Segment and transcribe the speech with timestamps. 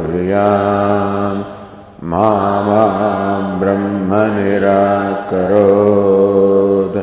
[2.02, 6.98] मा ब्रह्म निराकरोत्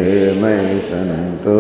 [0.42, 1.60] मयि सन्तु।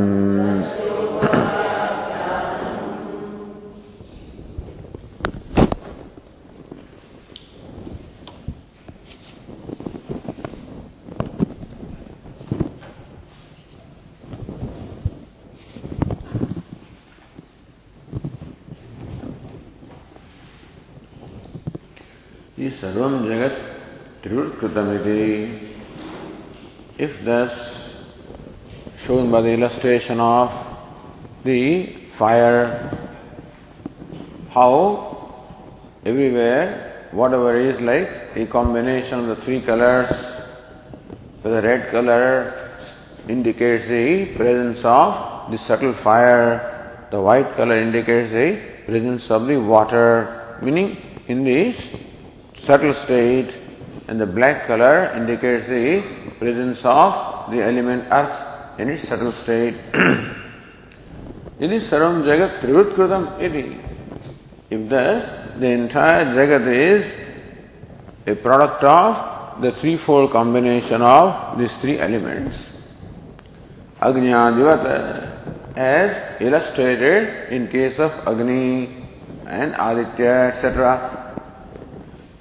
[22.82, 23.58] सर्वम जगत
[24.22, 25.24] त्रिवृत्कृतमिति
[26.98, 27.94] if thus
[28.98, 30.50] shown by the illustration of
[31.44, 32.98] the fire,
[34.50, 34.72] how
[36.04, 40.08] everywhere, whatever is like a combination of the three colors,
[41.44, 42.70] the red color
[43.28, 49.56] indicates the presence of the subtle fire, the white color indicates the presence of the
[49.56, 50.96] water, meaning
[51.28, 51.94] in this
[52.57, 53.53] subtle state,
[54.07, 56.01] and the black color indicates the
[56.39, 59.75] presence of the element earth in its subtle state.
[61.59, 63.79] Is sarvam jagat trivutkrutam iti.
[64.69, 67.05] If thus the entire jagat is
[68.27, 72.55] a product of the threefold combination of these three elements,
[74.01, 79.03] Agnyadivat as illustrated in case of Agni
[79.45, 81.12] and Aditya, etc.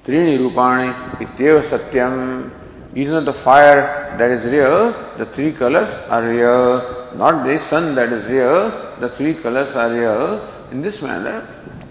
[0.04, 2.50] Trini Rupani Ityeva Satyam.
[2.94, 7.16] Is not the fire that is real, the three colors are real.
[7.16, 8.70] Not the sun that is real,
[9.00, 10.46] the three colors are real.
[10.70, 11.48] In this manner,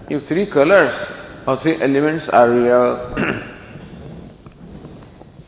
[0.08, 0.92] if three colors
[1.44, 3.14] or three elements are real,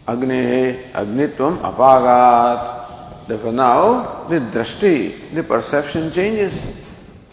[0.09, 3.29] Agnehe, Agnitvam, Apagat.
[3.29, 6.61] Therefore now the drashti, the perception changes.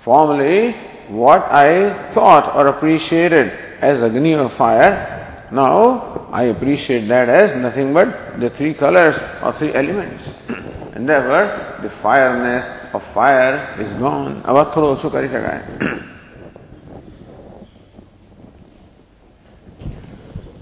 [0.03, 0.73] Formerly,
[1.07, 3.51] what I thought or appreciated
[3.81, 5.20] as Agni or fire,
[5.51, 10.23] now I appreciate that as nothing but the three colors or three elements.
[10.93, 14.41] and therefore, the fireness of fire is gone.
[14.43, 16.07] अब थोड़ा उसको है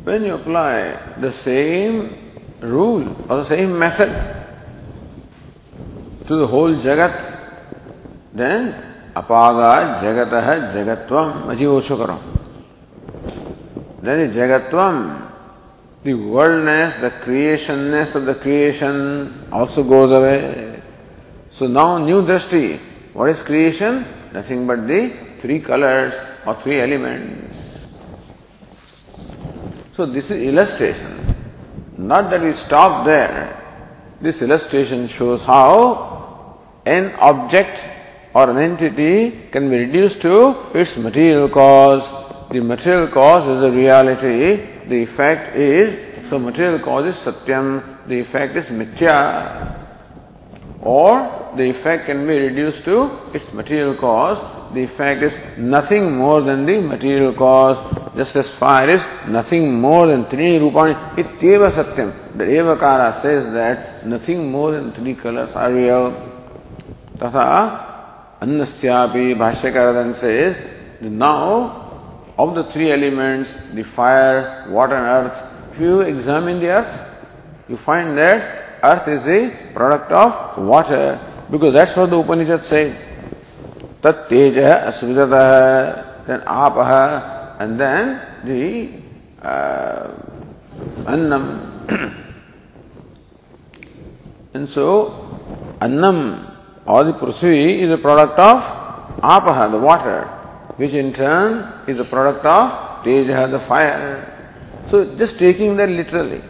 [0.06, 2.18] When you apply the same
[2.62, 4.10] rule or the same method
[6.28, 7.14] to the whole Jagat,
[8.34, 8.74] then
[9.16, 12.20] apaga jagatah jagatvam ajivoso karo.
[14.02, 15.32] Then the jagatvam,
[16.04, 20.82] the worldness, the creationness of the creation also goes away.
[21.52, 22.80] So now new drashti.
[23.14, 24.06] What is creation?
[24.32, 26.14] Nothing but the three colors
[26.46, 27.58] or three elements.
[29.96, 31.36] So this is illustration.
[31.98, 33.56] Not that we stop there.
[34.22, 37.82] This illustration shows how an object
[38.34, 42.19] or an entity can be reduced to its material cause.
[42.52, 44.56] The material cause is the reality.
[44.88, 48.08] The effect is, so material cause is satyam.
[48.08, 49.76] The effect is mithya.
[50.82, 54.40] Or the effect can be reduced to its material cause.
[54.74, 57.78] The effect is nothing more than the material cause.
[58.16, 62.36] Just as fire is nothing more than three rupani, ityeva satyam.
[62.36, 66.12] The Evakara says that nothing more than three colors are real.
[67.20, 70.58] Tata annasyapi Bhashyakara then says,
[71.02, 71.89] now
[72.40, 75.38] of the three elements, the fire, water and earth,
[75.74, 77.02] if you examine the earth,
[77.68, 81.20] you find that earth is a product of water
[81.52, 82.96] because that's what the Upanishad says.
[84.02, 88.90] Tat teja asvidata, then apaha, and then the
[89.46, 90.08] uh,
[91.08, 91.86] annam.
[94.54, 95.12] and so,
[95.82, 96.48] annam
[96.86, 98.64] or the prithvi is a product of
[99.22, 100.39] apaha, the water,
[100.80, 104.24] which in turn is a product of teja, the fire.
[104.90, 106.42] So, just taking that literally.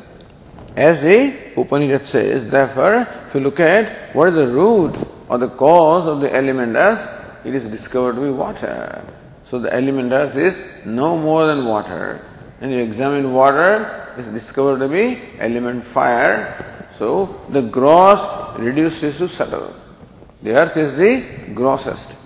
[0.75, 4.95] As the Upanishad says, therefore, if you look at what is the root
[5.29, 7.09] or the cause of the element earth,
[7.43, 9.03] it is discovered to be water.
[9.49, 10.55] So the element earth is
[10.85, 12.23] no more than water.
[12.61, 16.87] And you examine water, it's discovered to be element fire.
[16.99, 19.73] So the gross reduces to subtle.
[20.43, 22.18] The earth is the grossest.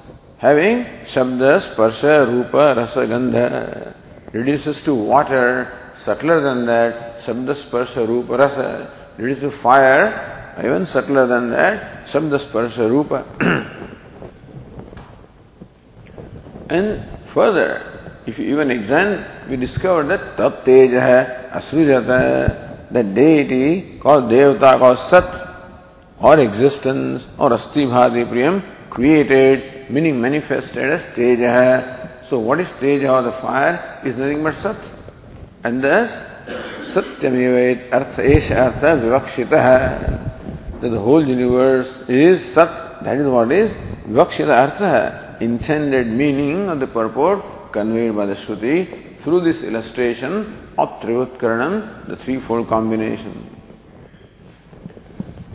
[0.43, 3.93] Having Shabda, Sparsha, Rupa, Rasa, Gandha
[4.33, 11.27] reduces to water, subtler than that, Shabda, Sparsha, Rupa, Rasa reduces to fire, even subtler
[11.27, 13.23] than that, Shabda, Sparsha, Rupa.
[16.69, 23.97] and Further, if you even examine, we discover that Tat tej Teja Asrujata, that deity
[23.97, 25.23] called Devata, called Sat,
[26.19, 32.25] or existence, or Asti Bhadi Priyam, created, meaning manifested as Teja.
[32.27, 34.77] So what is Teja or the fire is nothing but Sat.
[35.63, 36.11] And thus,
[36.93, 40.79] Satyameva Artha Esha Artha Vivakshita.
[40.81, 43.71] That the whole universe is Sat, that is what is
[44.07, 50.89] Vivakshita Artha intended meaning of the purport conveyed by the Shruti through this illustration of
[51.01, 53.49] Trivutkaranam, the threefold combination.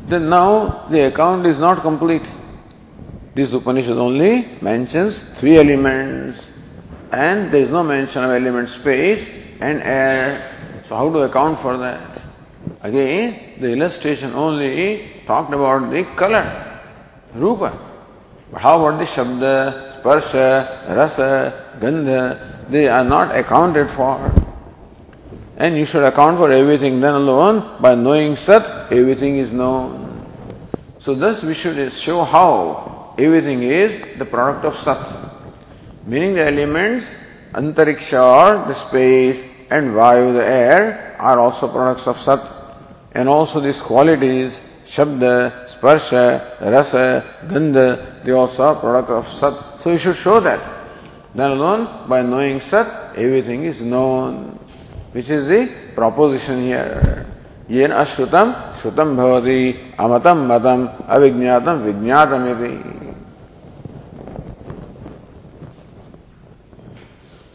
[0.08, 2.22] Then now the account is not complete.
[3.38, 6.44] This Upanishad only mentions three elements
[7.12, 9.29] and there is no mention of element space
[9.61, 10.82] and air.
[10.88, 12.20] So how to account for that?
[12.82, 16.81] Again, the illustration only talked about the color,
[17.32, 17.79] rupa.
[18.50, 22.69] But how about the Shabda, Sparsha, Rasa, Gandha?
[22.69, 24.34] They are not accounted for.
[25.58, 27.81] And you should account for everything then alone.
[27.81, 30.27] By knowing Sat, everything is known.
[30.98, 32.87] So thus we should show how
[33.19, 35.03] everything is the product of Sat.
[36.06, 37.06] Meaning the elements,
[37.53, 42.41] Antariksha or the space and Vayu, the air, are also products of Sat.
[43.13, 49.82] And also these qualities, Shabda, Sparsha, Rasa, Gandha, they also are product of Sat.
[49.82, 50.60] So you should show that.
[51.34, 54.58] Then alone, by knowing Sat, everything is known.
[55.13, 57.27] Which is the proposition here.
[57.70, 59.60] ये न अश्रुतम, श्रुतम भवती,
[60.01, 62.44] अमतम मतम, अविज्ञातम विज्ञातम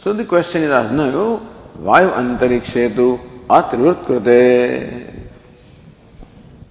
[0.04, 1.02] so the question is न
[1.80, 3.08] वायु अंतरिक्ष हेतु
[3.52, 4.06] अतिवृत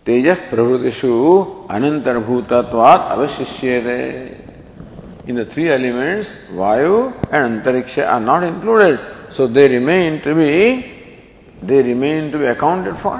[0.06, 1.12] तेज प्रभृतिषु
[1.70, 4.00] अनंतर्भूतत्वात् अवशिष्यते।
[5.28, 6.96] In the three elements vayu
[7.32, 8.98] and antariksha are not included
[9.36, 10.48] so they remain to be
[11.64, 13.18] they remain to be accounted for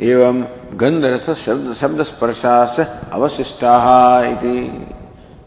[0.00, 0.42] एवं
[0.80, 2.78] गंधरथ शब्द शब्द स्पर्शास
[3.12, 3.74] अवशिष्टा
[4.24, 4.58] इति।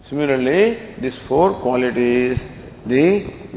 [0.10, 0.64] Similarly
[1.02, 2.40] this four qualities
[2.88, 2.92] the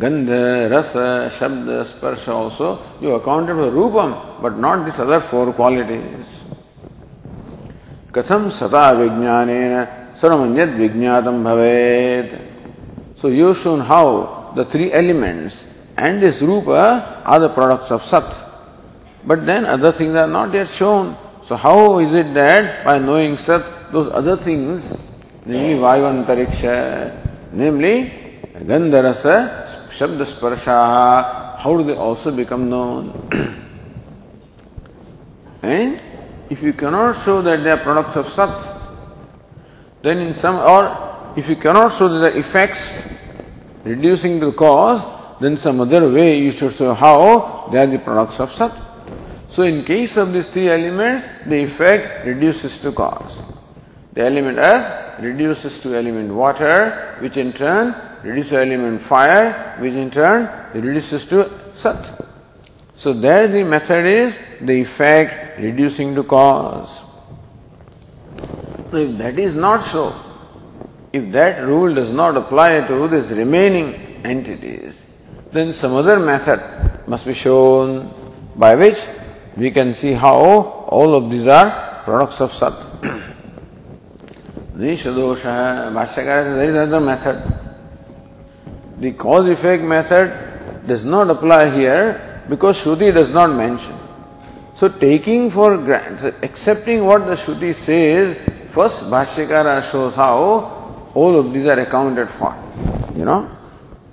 [0.02, 0.28] gandha
[0.72, 0.92] rasa
[1.38, 2.68] shabda sparsha also
[3.02, 6.26] you accounted for Rupam but not this other four qualities
[8.16, 9.50] कथम सता विज्ञान
[10.22, 11.74] सर्वमन्य विज्ञात भवे
[13.22, 14.16] so you shown how
[14.56, 15.60] the three elements
[15.98, 18.43] and this rupa are the products of satya
[19.26, 21.16] But then other things are not yet shown.
[21.46, 24.94] So how is it that by knowing Sat, those other things,
[25.46, 28.12] namely Vayu namely
[28.54, 33.28] Gandharasa, Shabda how do they also become known?
[35.62, 36.00] and
[36.50, 38.50] if you cannot show that they are products of Sat,
[40.02, 42.98] then in some, or if you cannot show the effects
[43.84, 45.00] reducing the cause,
[45.40, 48.83] then some other way you should show how they are the products of Sat.
[49.50, 53.38] So in case of these three elements, the effect reduces to cause.
[54.14, 59.94] The element earth reduces to element water, which in turn reduces to element fire, which
[59.94, 62.24] in turn reduces to Sat.
[62.96, 66.88] So there the method is the effect reducing to cause.
[68.90, 70.14] So if that is not so,
[71.12, 74.94] if that rule does not apply to these remaining entities,
[75.52, 78.12] then some other method must be shown
[78.56, 78.98] by which
[79.56, 80.36] we can see how
[80.88, 82.72] all of these are products of Sat.
[84.76, 87.60] Nishadosha, Bhashyakara there is another method.
[88.98, 93.94] The cause effect method does not apply here because Shruti does not mention.
[94.76, 98.36] So taking for granted, accepting what the Shruti says,
[98.72, 102.56] first Bhashyakara shows how all of these are accounted for.
[103.16, 103.56] You know?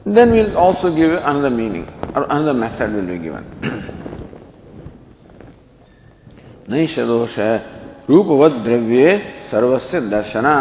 [0.05, 3.98] Then we'll also give another meaning, or another method will be given.
[6.71, 7.55] नहीं सदोष है।
[8.09, 9.17] रूपवत द्रव्य
[9.51, 10.55] सर्वस्व दर्शना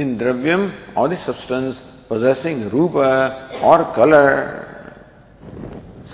[0.00, 0.62] इन द्रव्यम
[0.96, 1.74] और दबस्टेंस substance
[2.08, 2.96] possessing रूप
[3.70, 4.28] or colour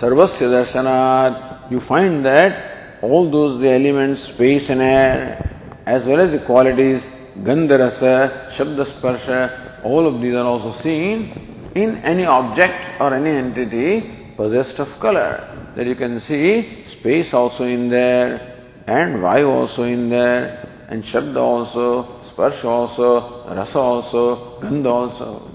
[0.00, 6.34] सर्वस्व दर्शनाथ you find that all those the elements space and air as well as
[6.34, 7.00] the qualities
[7.46, 8.00] gandha rasa
[8.56, 9.28] shabda sparsha
[9.86, 11.28] all of these are also seen
[11.82, 13.98] in any object or any entity
[14.36, 15.32] possessed of colour
[15.76, 18.38] that you can see space also in there
[18.86, 25.50] and Vayu also in there, and Shabda also, Sparsh also, Rasa also, Gandha also.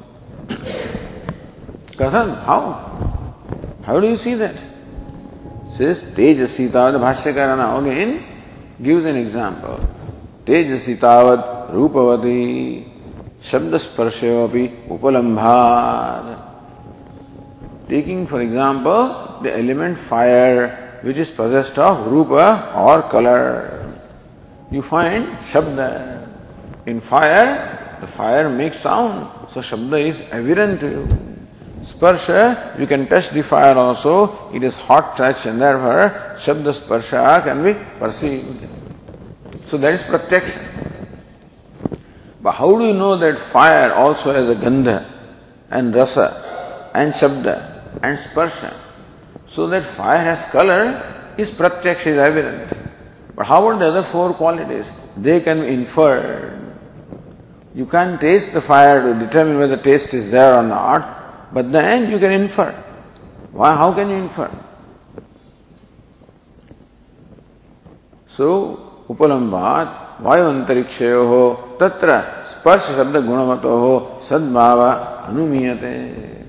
[1.92, 3.36] Kathan, how?
[3.84, 4.56] How do you see that?
[5.76, 8.24] Says Tejasita, the Bhashyakara now again
[8.82, 9.80] gives an example.
[10.46, 12.86] Tejasitavad Rupavati
[13.42, 16.50] Shabdasparshayopi Upalambhad.
[17.88, 23.94] Taking for example the element fire which is possessed of rupa or color.
[24.72, 26.28] You find shabda.
[26.86, 31.08] In fire, the fire makes sound, so shabda is evident to you.
[31.84, 37.44] Sparsha, you can touch the fire also, it is hot touch and therefore shabda sparsha
[37.44, 38.68] can be perceived.
[39.66, 40.62] So that is protection.
[42.42, 45.06] But how do you know that fire also has a gandha
[45.70, 48.74] and rasa and shabda and sparsha?
[49.52, 52.72] So that fire has color is pratyaksha, is evident.
[53.36, 54.88] But how about the other four qualities?
[55.18, 56.58] They can be inferred.
[57.76, 62.10] You can't taste the fire to determine whether taste is there or not, but then
[62.12, 62.72] you can infer.
[63.52, 63.76] Why?
[63.76, 64.50] How can you infer?
[68.28, 70.66] So, upalambat vayu
[71.78, 76.41] tatra sparsha shabda gunamato sadbhava anumiyate.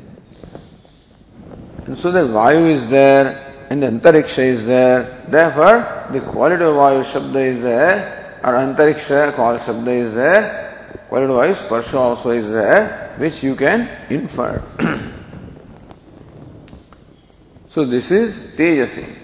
[1.87, 5.25] And so the Vayu is there and the Antariksha is there.
[5.29, 11.33] Therefore, the quality of Vayu Shabda is there, or Antariksha called Shabda is there, quality
[11.33, 14.63] of Vayu Sparsha also is there, which you can infer.
[17.71, 19.17] so this is Tejasi.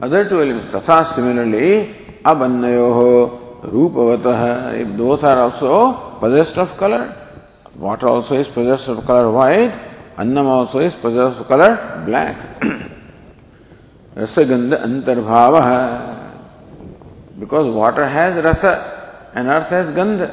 [0.00, 7.16] Other two elements, Tatha similarly, Abannayoho, Rupavatah, if both are also possessed of color,
[7.76, 12.36] water also is possessed of color white, Annam also is possessed of color black.
[14.14, 16.18] Rasagandha antarbhava.
[17.38, 20.30] Because water has rasa and earth has gandha.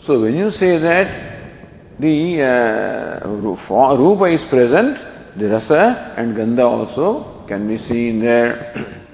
[0.00, 1.38] So when you say that
[1.98, 4.98] the uh, rupa is present,
[5.36, 8.74] the rasa and gandha also can be seen there.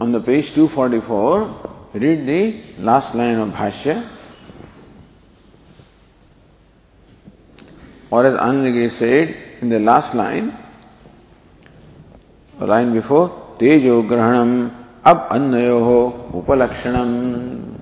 [0.00, 4.19] On the page 244, read the last line of Bhashya.
[8.10, 10.56] Or as Anandagiri said in the last line,
[12.58, 14.74] line before, Tejo Grahanam
[15.04, 17.78] ab annayoho upalakshanam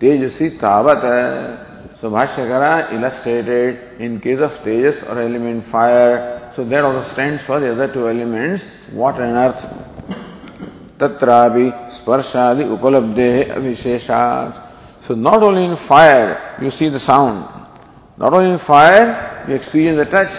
[0.00, 1.64] tejasi tavat.
[2.00, 7.60] So Bhashyakara illustrated in case of Tejas or element fire, so that also stands for
[7.60, 9.66] the other two elements, water and earth.
[10.98, 14.62] Tatrabi sparshadi upalabde avisheshat.
[15.06, 17.48] So not only in fire you see the sound,
[18.18, 20.31] not only in fire you experience the touch,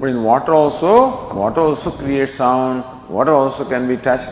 [0.00, 4.30] but in water also, water also creates sound, water also can be touched,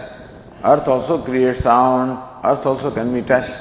[0.64, 3.54] earth also creates sound, earth also can be touched.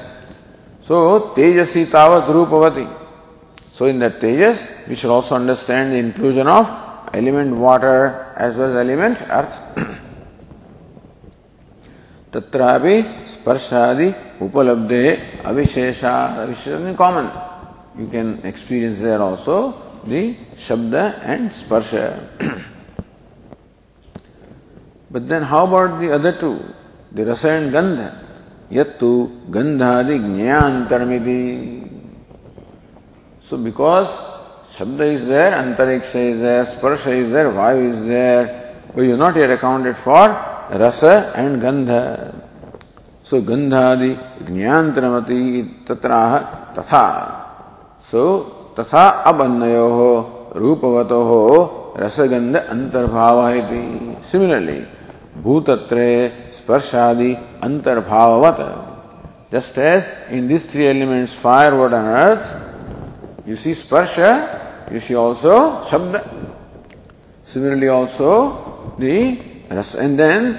[0.84, 2.86] So, Tejasi Tavat Rupavati.
[3.72, 6.66] So, in that Tejas, we should also understand the inclusion of
[7.12, 10.02] element water as well as element earth.
[12.36, 12.96] तत्रापि
[13.32, 14.08] स्पर्शादि
[14.44, 15.04] उपलब्धे
[15.46, 17.28] अविशेषा अविशेष common
[18.00, 19.20] you can experience there
[20.01, 20.35] also the
[20.67, 21.93] shabda and sparsha
[25.11, 26.53] but then how about the other two
[27.15, 27.99] the rasa and gandha
[28.71, 29.11] यत्तु
[29.49, 31.41] गंधादि ज्ञान्तरमिति
[33.49, 34.07] so because
[34.77, 38.45] shabda is there antariksha is there sparsha is there vayu is there
[38.95, 40.27] but you not yet accounted for
[40.71, 42.33] rasa and gandha.
[43.23, 45.41] So gandhadi ज्ञान्तरमति
[45.91, 47.03] तथा
[48.11, 48.23] so
[48.79, 50.11] तथा अब हो
[50.55, 51.43] रूपवत हो
[51.99, 53.39] रसगंध अंतर्भाव
[54.31, 54.79] सिमिलरली
[55.43, 55.97] भूतत्र
[56.57, 58.59] स्पर्शादि अंतर्भाववत।
[59.53, 64.17] Just as in this three elements fire word and earth you see sparsha
[64.91, 65.57] you see also
[65.91, 66.19] shabda
[67.53, 68.33] similarly also
[68.99, 69.17] the
[69.71, 70.55] rasa and then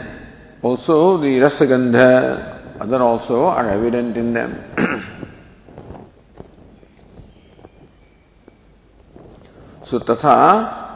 [0.68, 4.52] also the rasagandha other also are evident in them
[9.92, 10.34] so तथा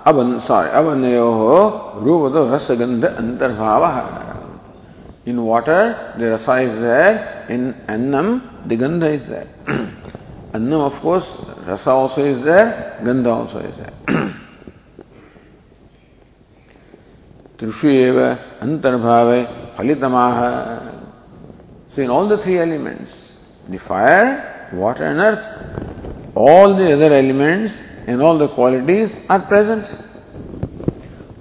[0.09, 0.87] अब sorry अब
[2.05, 3.83] रूप दो रस गंध अंतर्भाव
[5.29, 5.89] in water
[6.19, 8.29] the rasa is there in annam
[8.69, 9.75] the gandha is there
[10.55, 11.29] annam of course
[11.69, 12.73] rasa also is there
[13.07, 14.31] gandha also is there
[17.59, 19.33] त्रिषु एव अंतर्भाव
[19.77, 20.41] फलितमाह
[21.97, 23.21] so in all the three elements
[23.67, 24.33] the fire
[24.81, 29.94] water and earth all the other elements and all the qualities are present.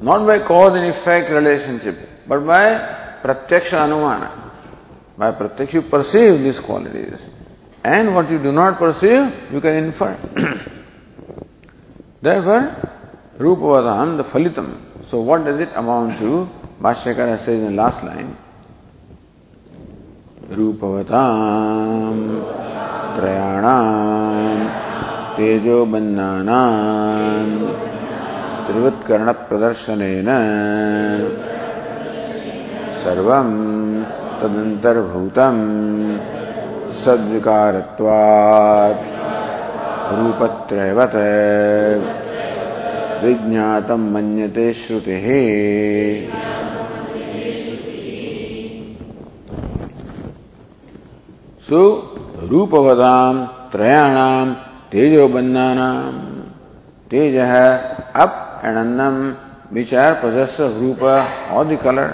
[0.01, 1.97] Not by cause and effect relationship,
[2.27, 4.31] but by pratyaksha anumana.
[5.17, 7.19] By pratyaksha you perceive these qualities.
[7.85, 10.17] And what you do not perceive, you can infer.
[12.23, 12.75] Therefore,
[13.39, 14.79] Rupavadam, the Phalitam.
[15.07, 16.49] So what does it amount to?
[16.81, 18.37] Bhashyakara says in the last line,
[20.51, 22.17] रूपवताम
[23.17, 24.24] त्रयाणाम
[25.38, 27.50] तेजो बन्नानाम
[28.66, 30.30] त्रिवत्कर्ण प्रदर्शनेन
[33.02, 33.50] सर्वं
[34.40, 35.58] तदन्तर्भूतं
[37.02, 39.04] सद्विकारत्वात्
[40.18, 41.20] रूपत्रयवत्
[43.24, 45.28] विज्ञातं मन्यते श्रुतिः।
[51.68, 51.82] सु
[52.52, 53.36] रूपवदां
[53.74, 54.48] त्रयाणां
[54.96, 56.20] तेजो बन्ना नाम
[57.12, 57.72] तेज है
[58.16, 59.16] up एनंदम
[59.76, 62.08] विचार प्रदर्श रूप और दि कलर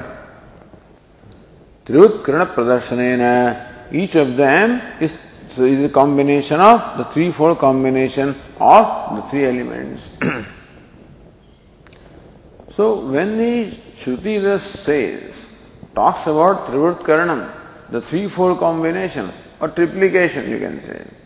[1.89, 3.01] त्रिवृत्ण प्रदर्शन
[4.01, 4.73] each of them
[5.05, 8.33] is combination of the three four combination
[8.71, 10.09] of the three elements
[12.77, 13.53] so when he
[14.03, 14.73] shruti thus
[15.95, 17.41] talks about त्रिवृत्म
[17.93, 21.20] the three four combination or triplication you can say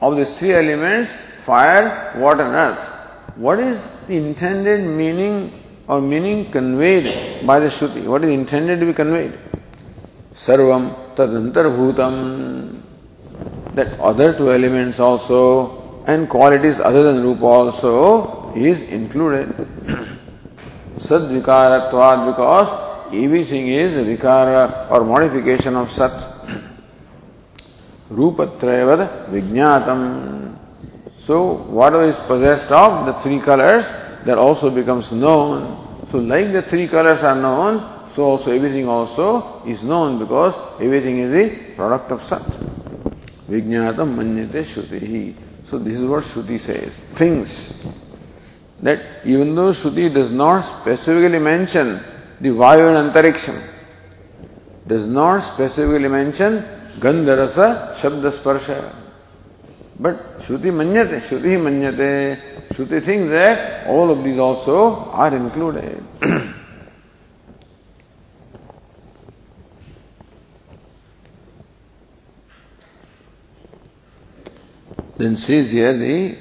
[0.00, 1.10] of these three elements,
[1.44, 3.36] fire, water and earth.
[3.36, 8.04] What is the intended meaning or meaning conveyed by the Shruti?
[8.04, 9.38] What is intended to be conveyed?
[10.36, 12.82] sarvam tadantarbhutam.
[13.74, 19.48] That other two elements also and qualities other than rupa also is included.
[20.98, 22.68] Sadvikaratvad because
[23.12, 26.35] everything is a vikara or modification of sat.
[28.12, 30.02] रूपत्रयवद विज्ञातम
[31.26, 31.38] so
[31.70, 33.90] what is possessed of the three colours
[34.26, 35.66] that also becomes known
[36.12, 37.78] so like the three colours are known
[38.16, 39.28] so also everything also
[39.68, 41.44] is known because everything is a
[41.76, 45.24] product of such विज्ञातम मनते श्रुति ही
[45.70, 46.78] so this is what shruti say
[47.20, 47.58] things
[48.84, 51.98] that even though shruti does not specifically mention
[52.42, 53.50] the vayu and antariksha
[54.88, 56.62] does not specifically mention
[56.98, 58.94] Gandharasa Shabda Sparsha.
[59.98, 66.02] But Shruti manyate, Shruti manyate, Shruti thinks that all of these also are included.
[75.18, 76.36] Then says here the,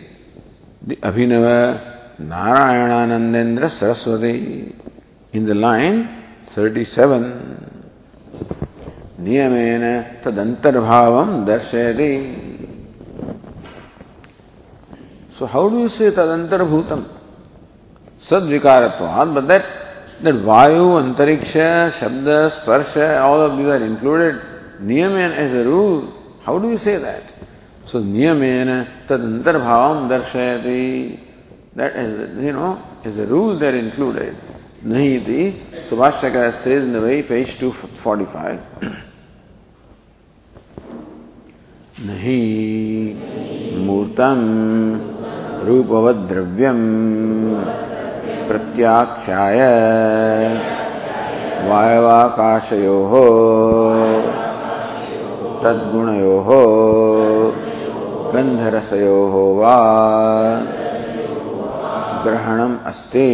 [0.82, 4.76] the Abhinava Narayananandendra Saraswati
[5.32, 7.65] in the line 37.
[9.26, 9.84] नियमेन
[10.24, 12.14] तदंतर्भावम दर्शयति।
[15.38, 17.02] So how do you say तदंतर्भूतम
[18.24, 19.64] सद्विकारत्वाद but that
[20.24, 21.54] that vayu, antariksha,
[22.00, 24.36] shabda, sparsha all of these are included
[24.88, 25.94] नियमेन as a rule
[26.46, 27.26] how do you say that
[27.92, 28.70] so नियमेन
[29.10, 30.84] तदंतर्भावम दर्शयति।
[31.78, 32.70] That is you know
[33.08, 34.36] is a rule there included
[34.94, 35.42] नहीं थी
[35.90, 36.22] Subhash
[36.64, 38.58] says in the way page 245
[42.00, 43.16] नहीं।
[43.86, 44.36] मूर्तम
[45.64, 46.80] रूपवद्रव्यम
[48.48, 49.58] प्रत्याख्याय।
[51.70, 53.06] वायवाकाशयो।
[55.64, 56.44] तद्गुणयो।
[58.34, 59.76] गंधरसयो वा।
[62.24, 63.26] ग्रहणम अस्ति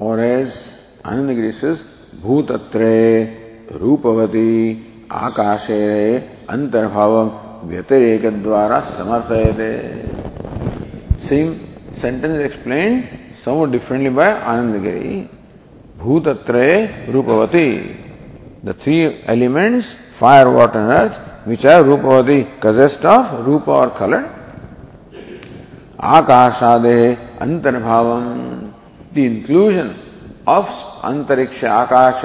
[0.00, 0.50] और एज
[1.08, 1.84] अनंतग्रीसस
[2.22, 2.96] भूतत्रे
[3.72, 4.50] रूपवती
[5.16, 5.84] आकाशे
[6.50, 7.12] अंतर्भाव
[7.64, 9.70] व्यतिरेक द्वारा समर्थयते।
[11.28, 11.52] Same
[12.00, 13.00] sentence explain
[13.44, 15.14] some differently by Anandagiri.
[15.98, 16.74] भूतत्रय
[17.10, 17.68] रूपवती।
[18.64, 19.86] The three elements
[20.20, 24.24] fire water earth which are रूपवती कजेस्ट ऑफ़ रूप और कलर
[26.10, 27.00] आकाशादे
[27.40, 28.08] अंतर्भाव।
[29.14, 29.90] द इंक्लूजन
[30.48, 30.70] ऑफ़
[31.06, 32.24] अंतरिक्ष आकाश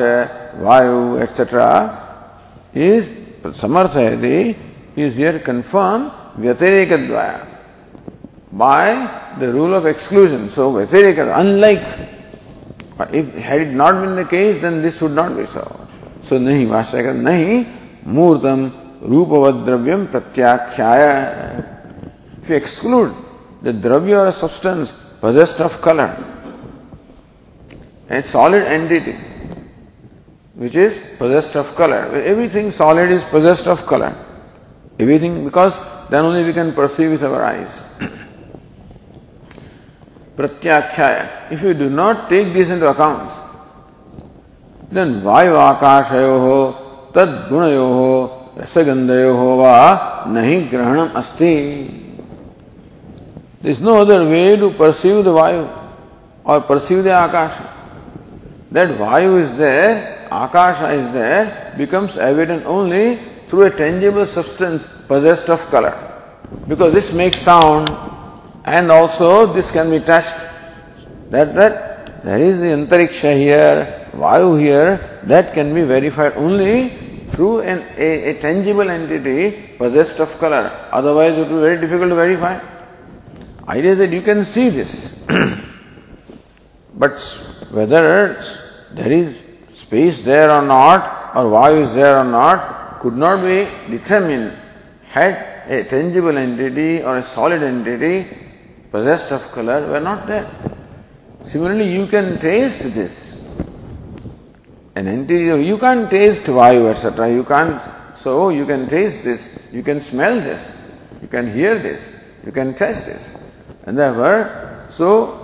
[0.64, 1.70] वायु एक्सेट्रा
[2.88, 3.06] इज़
[3.62, 4.38] समर्थ है दी
[5.04, 6.10] इज़ यर कंफर्म
[6.40, 7.40] व्यतिरेक द्वारा
[8.56, 8.94] by
[9.40, 11.82] the rule of exclusion so व्यतिरेक unlike
[13.14, 15.66] if had it not been the case then this would not be so
[16.30, 17.64] so नहीं वास्तविक नहीं
[18.16, 18.72] मूर्तम
[19.10, 21.08] रूपवत द्रव्यम प्रत्याख्याय
[22.44, 23.14] इफ़ एक्सक्लूड
[23.64, 26.16] द द्रव्य or substance possessed of colour
[28.13, 29.17] a solid entity
[30.56, 32.21] which is possessed of color.
[32.21, 34.15] Everything solid is possessed of color.
[34.99, 35.73] Everything, because
[36.10, 37.69] then only we can perceive with our eyes.
[40.38, 41.52] Pratyakhyaya.
[41.52, 43.32] If you do not take this into account,
[44.91, 52.02] then vayu akashayoho tad gunayoho rasagandayoho va nahi grahanam asti.
[53.62, 55.67] There is no other way to perceive the vayu
[56.45, 57.73] or perceive the akasha.
[58.74, 65.48] That Vayu is there, Akasha is there, becomes evident only through a tangible substance possessed
[65.50, 65.94] of color.
[66.68, 67.88] Because this makes sound
[68.66, 70.36] and also this can be touched.
[71.30, 77.62] That, that there is the Antariksha here, Vayu here, that can be verified only through
[77.62, 80.90] an, a, a tangible entity possessed of color.
[80.92, 82.60] Otherwise it will be very difficult to verify.
[83.68, 85.14] Idea that you can see this.
[86.96, 87.20] but
[87.70, 88.62] whether
[88.93, 89.36] there is
[89.73, 94.53] space there or not, or vayu is there or not, could not be determined
[95.13, 98.27] had a tangible entity or a solid entity
[98.91, 100.49] possessed of color were not there.
[101.45, 103.45] Similarly, you can taste this.
[104.95, 107.32] An entity, you can't taste vayu, etc.
[107.32, 107.82] You can't,
[108.17, 110.71] so you can taste this, you can smell this,
[111.21, 112.01] you can hear this,
[112.45, 113.36] you can touch this.
[113.86, 115.42] And therefore, so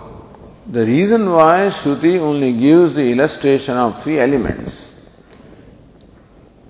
[0.72, 4.88] the reason why Shruti only gives the illustration of three elements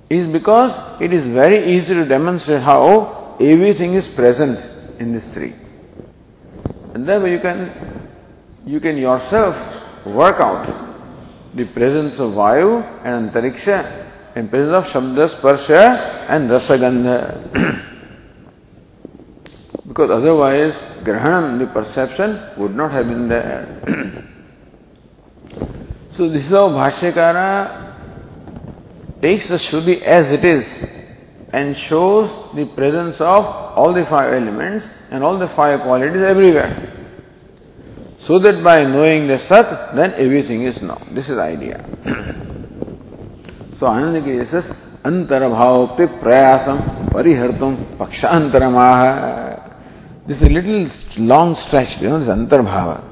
[0.10, 4.60] is because it is very easy to demonstrate how everything is present
[5.00, 5.54] in these three.
[6.94, 8.10] And therefore you can
[8.66, 9.56] you can yourself
[10.06, 10.66] work out
[11.54, 17.86] the presence of Vayu and Antariksha and presence of Shabda, Sparsha and Rasagandha.
[19.90, 23.66] because otherwise Grahanam, the perception, would not have been there.
[26.16, 27.90] so this is how Bhashyakara
[29.20, 30.88] takes the Shruti as it is
[31.52, 36.94] and shows the presence of all the five elements and all the five qualities everywhere.
[38.20, 41.04] So that by knowing the Sat, then everything is known.
[41.14, 41.84] This is the idea.
[43.76, 44.66] so Anandagiri says,
[45.02, 49.59] Antarabhavapti prayasam parihartum pakshantaramaha.
[50.30, 53.04] This is a little long stretch, you know, this antarbhava.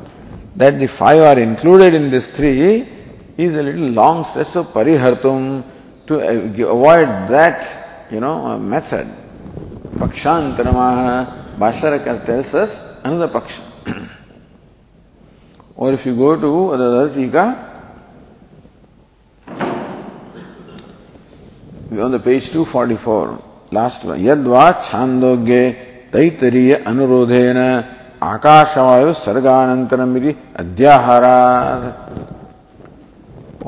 [0.55, 2.87] That the five are included in this three
[3.35, 5.63] is a little long stretch of parihartum
[6.05, 9.07] to avoid that, you know, uh, method.
[9.95, 13.63] Pakshantaramaha, Bhasharaka tells us another paksha.
[15.75, 17.81] Or if you go to the other Tika,
[21.89, 27.57] on the page 244, last one, Yadva Chandogye Taittiriya अनुरोधेन
[28.23, 30.13] आकाशवायु सर्गानंतरम
[30.61, 31.37] अध्याहारा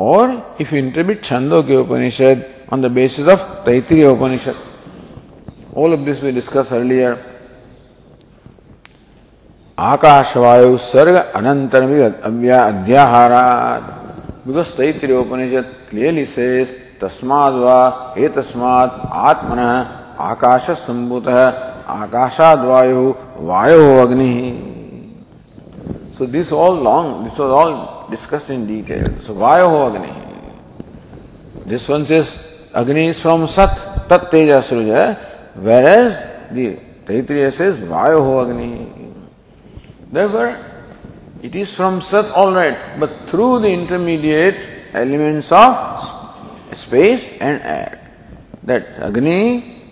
[0.05, 0.25] or
[0.61, 1.23] if interpret
[1.67, 4.55] Chandogya Upanishad on the basis of Taittiriya Upanishad.
[5.77, 7.17] All of this we discuss earlier
[9.77, 11.83] आकाशवायु सर्ग अनंतर
[12.63, 13.43] अध्याहारा
[14.47, 17.79] because Taittiriya Upanishad clearly says तस्माद् वा
[18.17, 18.91] हे तस्माद्
[20.21, 23.13] आकाश संभूतः आकाशाद वायु
[23.49, 24.33] वायु अग्नि।
[26.17, 27.73] So this all long this was all
[28.09, 30.13] discuss in detail so वायु अग्नि।
[31.69, 32.21] दिस वन से
[32.75, 33.75] अग्नि स्वम सत
[34.09, 34.89] तत्तेज सृज
[35.65, 36.11] वेर एज
[37.07, 38.71] दैत्रीय से वायु अग्नि
[40.13, 40.55] देवर
[41.45, 47.97] इट इज़ फ्रॉम सत all right but through the intermediate elements of space and air
[48.67, 49.41] that अग्नि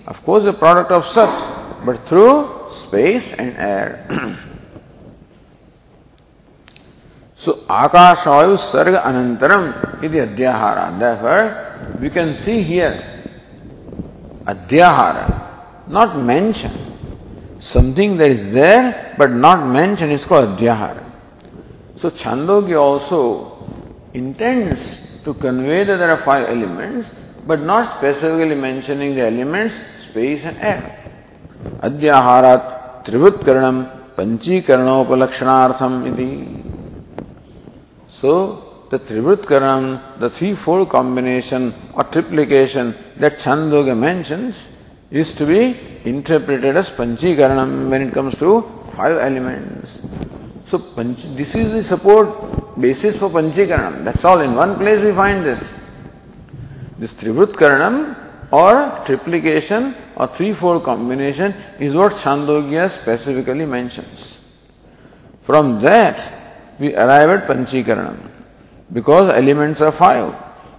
[0.10, 4.06] ऑफ़ द प्रोडक्ट ऑफ़ सत्स but through space and air.
[7.36, 10.98] so, Akashayu Sarga Anantaram the Adhyahara.
[11.00, 13.18] Therefore, we can see here
[14.46, 16.84] Adhyahara, not mentioned.
[17.60, 21.04] Something that is there but not mentioned is called Adhyahara.
[21.98, 23.68] So, Chandogya also
[24.14, 27.10] intends to convey that there are five elements,
[27.46, 29.74] but not specifically mentioning the elements,
[30.10, 30.97] space and air.
[31.88, 32.56] अद्याहारा
[33.06, 33.82] त्रिवृत्कर्णम
[34.18, 36.32] पंचीकरणोपलक्षणार्थम इति।
[38.22, 38.34] So
[38.92, 39.84] the त्रिवृत्कर्णम
[40.22, 44.52] the three four combination or triplication that Chandogya mention
[45.22, 45.60] is to be
[46.12, 48.60] interpreted as पंचीकरणम when it comes to
[48.98, 49.90] five elements
[50.72, 55.12] so punch this is the support basis for पंचीकरण that's all in one place we
[55.22, 55.62] find this
[57.00, 58.04] this त्रिवृत्कर्णम
[58.52, 64.40] or triplication or threefold combination is what Chandogya specifically mentions.
[65.44, 68.18] From that, we arrive at Panchikaranam
[68.92, 70.34] because elements are five.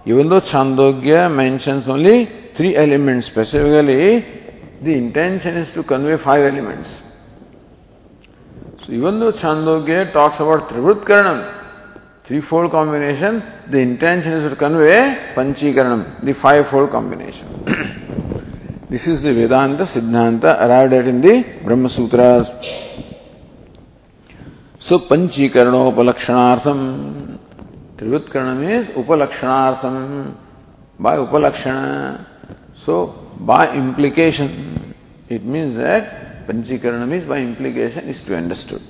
[0.05, 4.25] Even though Chandogya mentions only three elements specifically,
[4.81, 7.01] the intention is to convey five elements.
[8.85, 11.58] So even though Chandogya talks about Trivritkaranam,
[12.29, 17.47] threefold combination, the intention is to convey Panchikaranam, the fivefold combination.
[18.89, 22.47] this is the Vedanta Siddhanta arrived at in the Brahma Sutras.
[24.77, 27.39] So Panchikaranopalakshanartham,
[27.97, 30.35] Trivutkaranam is Upalakshanartham,
[30.99, 32.25] by Upalakshana.
[32.77, 33.07] So
[33.39, 34.93] by implication,
[35.27, 38.83] it means that Panchikaranam is by implication is to be understood.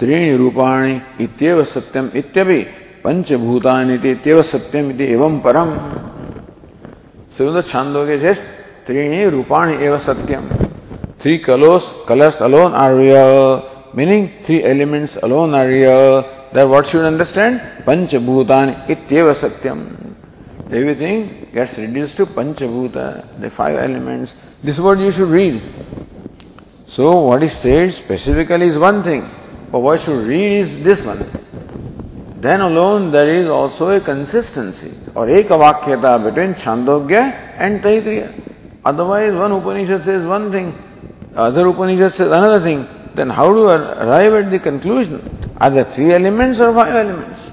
[0.00, 2.60] त्रीण रूपाणी इत्येव सत्यम इत्यभि
[3.04, 5.70] पंचभूतानी इत्येव सत्यम इति एवं परम।
[7.36, 8.40] श्रीमंद छांदो के जैस
[8.86, 10.44] त्रीणी रूपाणी एवं सत्यम।
[11.22, 13.60] Three कलोस colours alone are real
[13.96, 16.20] meaning three elements alone are real
[16.54, 19.80] that what should understand पंचभूतानि इत्येव सत्यम
[20.72, 21.22] एवरीथिंग
[21.54, 22.96] गेट्स रिड्यूस टू पंचभूत
[23.40, 25.60] the five elements this word you should read
[26.96, 29.22] so what is said specifically is one thing
[29.70, 31.24] But what should read is this one.
[32.40, 38.32] Then alone there is also a consistency or a ekavakyata between Chandogya and Taitriya.
[38.84, 40.72] Otherwise one Upanishad says one thing,
[41.34, 42.86] other Upanishad says another thing.
[43.14, 45.20] Then how do you arrive at the conclusion?
[45.56, 47.50] Are there three elements or five elements?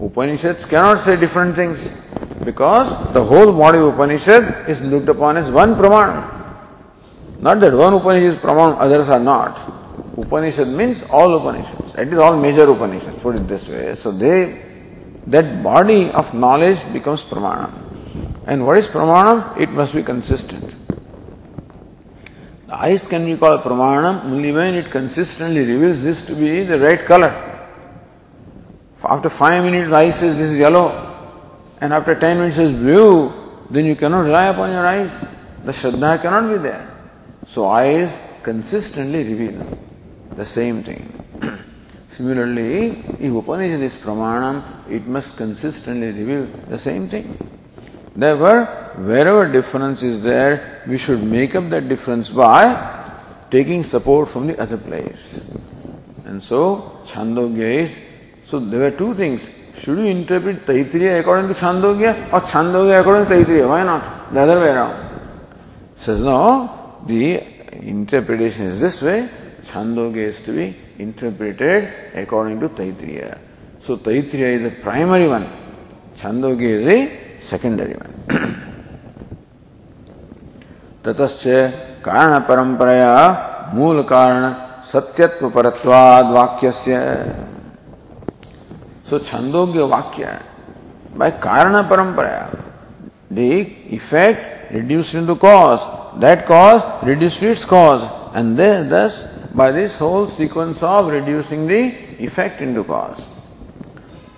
[0.00, 1.88] Upanishads cannot say different things
[2.44, 6.34] because the whole body of Upanishad is looked upon as one Pramana.
[7.40, 9.87] Not that one Upanishad is Pramana, others are not.
[10.20, 11.92] Upanishad means all Upanishads.
[11.92, 13.94] That is all major Upanishads, put it this way.
[13.94, 14.60] So they,
[15.26, 17.72] that body of knowledge becomes Pramana.
[18.46, 19.58] And what is Pramana?
[19.58, 20.74] It must be consistent.
[22.66, 26.78] The eyes can be called Pramana only when it consistently reveals this to be the
[26.78, 27.44] right color.
[29.04, 30.90] After five minutes, the eye says this is yellow,
[31.80, 33.32] and after ten minutes says blue,
[33.70, 35.10] then you cannot rely upon your eyes.
[35.64, 36.94] The Shraddha cannot be there.
[37.46, 38.10] So eyes
[38.42, 39.78] consistently reveal
[40.38, 41.02] the same thing.
[42.16, 47.26] Similarly, if Upanishad is pramanam, it must consistently reveal the same thing.
[48.14, 48.64] Therefore,
[48.96, 52.62] wherever difference is there, we should make up that difference by
[53.50, 55.40] taking support from the other place.
[56.24, 57.96] And so, Chandogya is,
[58.46, 59.42] so there were two things.
[59.80, 63.68] Should you interpret Taitriya according to Chandogya or Chandogya according to Taitriya?
[63.68, 64.32] Why not?
[64.32, 64.96] The other way around.
[65.96, 69.28] Says no, the interpretation is this way
[69.62, 73.38] Chandogya is to be interpreted according to Taitriya.
[73.84, 75.46] So Taitriya is the primary one.
[76.16, 78.14] Chandogya is the secondary one.
[81.04, 81.44] ततश्च
[82.04, 83.12] कारण परंपरया
[83.74, 84.52] मूल कारण
[84.92, 86.98] सत्यत्व परत्वाद वाक्यस्य
[89.10, 90.38] सो छंदोग्य वाक्य
[91.18, 92.48] by karana parampara
[93.30, 93.50] the
[93.94, 95.80] effect reduced into cause
[96.20, 98.02] that cause reduced to its cause
[98.34, 99.24] and then thus
[99.58, 101.82] by this whole sequence of reducing the
[102.26, 103.20] effect into cause.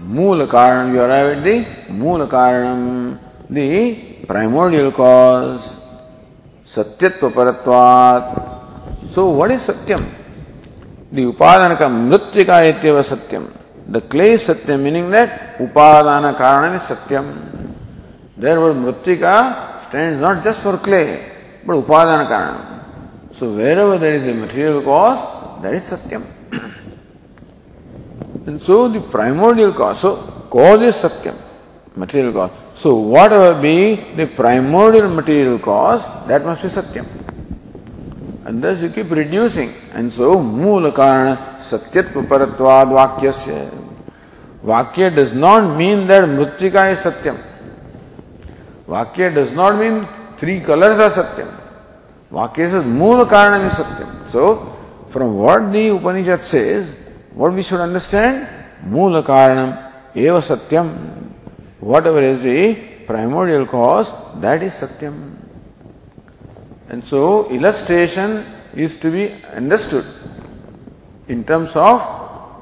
[0.00, 1.56] Moola Karanam, you arrive at the
[1.92, 3.18] Moola Karanam,
[3.50, 5.76] the primordial cause,
[6.64, 9.10] Satyatva Paratvat.
[9.12, 10.10] So, what is Satyam?
[11.12, 13.52] The Upadanakam, Mritvika Ityava Satyam.
[13.88, 17.74] The clay Satyam, meaning that Upadana Karanam is Satyam.
[18.38, 21.30] Therefore, Mritvika stands not just for clay,
[21.66, 22.79] but Upadana Karanam.
[23.78, 25.16] Wherever there is a material cause
[25.62, 26.22] that is Satyam
[28.46, 30.16] And so the primordial cause, so
[30.50, 31.36] cause is satyam,
[31.94, 32.50] material cause.
[32.76, 37.06] So whatever be the primordial material cause, that must be satyam.
[38.46, 39.74] And thus you keep reducing.
[39.92, 43.86] And so moola karana satyatva paratvad vakyasya.
[44.64, 47.38] Vakya does not mean that mritika is satyam.
[48.88, 51.59] Vakya does not mean three colors are satyam.
[52.30, 54.30] Vakya says moola karana is satyam.
[54.30, 54.76] So
[55.10, 56.94] from what the Upanishad says,
[57.34, 58.48] what we should understand?
[58.84, 61.20] Moola karanam eva satyam.
[61.80, 62.74] Whatever is the
[63.06, 65.34] primordial cause, that is Satyam.
[66.90, 70.06] And so, illustration is to be understood
[71.28, 72.00] in terms of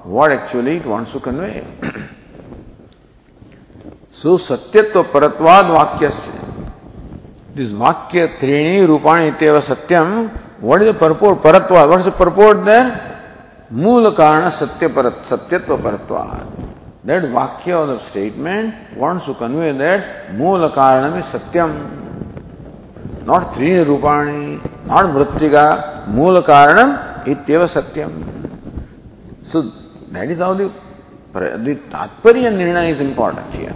[0.06, 1.64] what actually it wants to convey.
[4.12, 6.57] so, Satyatva Paratvad Vakyasya.
[7.58, 11.42] This Vakya Trini Rupani Ityeva Satyam, what is the purport?
[11.42, 11.88] Paratvad.
[11.88, 13.16] What is the purport there?
[13.72, 20.28] मूल कारण सत्य परत सत्यत्व परत्वाद that Vakya or the statement wants to convey that
[20.36, 23.26] Moola Karanam is Satyam.
[23.26, 28.12] Not Trini Rupani, not Mrittika, Moola Karanam Ityeva Satyam.
[29.42, 29.62] So
[30.12, 30.72] that is how the,
[31.32, 33.74] the Tatparya Nirnaya is important here.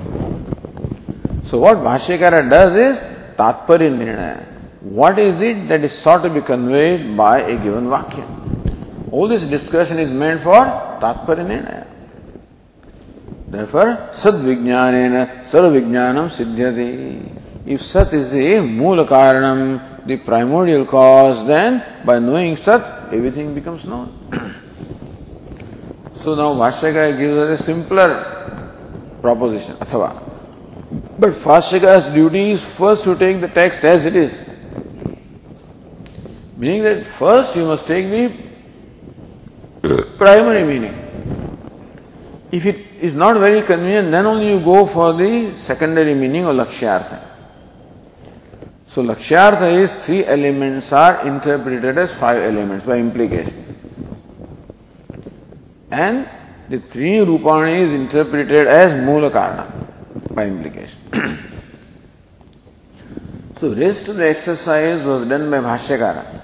[1.48, 4.44] So what Bhashyakara does is Nirnaya.
[4.80, 9.12] What is it that is sought to be conveyed by a given Vakya?
[9.12, 10.64] All this discussion is meant for
[11.00, 11.86] Tatparya Nirnaya.
[13.48, 17.40] Therefore, Sad Vijnanena Sarva Vijnanam Siddhyati.
[17.66, 19.04] If Sat is the Mula
[20.06, 24.18] the primordial cause, then by knowing Sat, everything becomes known.
[26.24, 28.72] so now Bhashyakara gives us a simpler
[29.20, 30.21] proposition, Athava.
[31.22, 34.36] But Bhashyakara's duty is first to take the text as it is.
[36.56, 38.08] Meaning that first you must take
[39.82, 40.96] the primary meaning.
[42.50, 46.56] If it is not very convenient, then only you go for the secondary meaning of
[46.56, 47.22] Lakshyartha.
[48.88, 53.76] So Lakshyartha is three elements are interpreted as five elements by implication.
[55.88, 56.28] And
[56.68, 59.30] the three Rupani is interpreted as Mula
[60.34, 60.98] by implication.
[63.60, 66.40] so rest of the exercise was done by Bhashyakara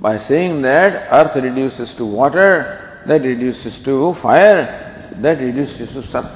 [0.00, 6.26] by saying that earth reduces to water that reduces to fire, that reduces to sat.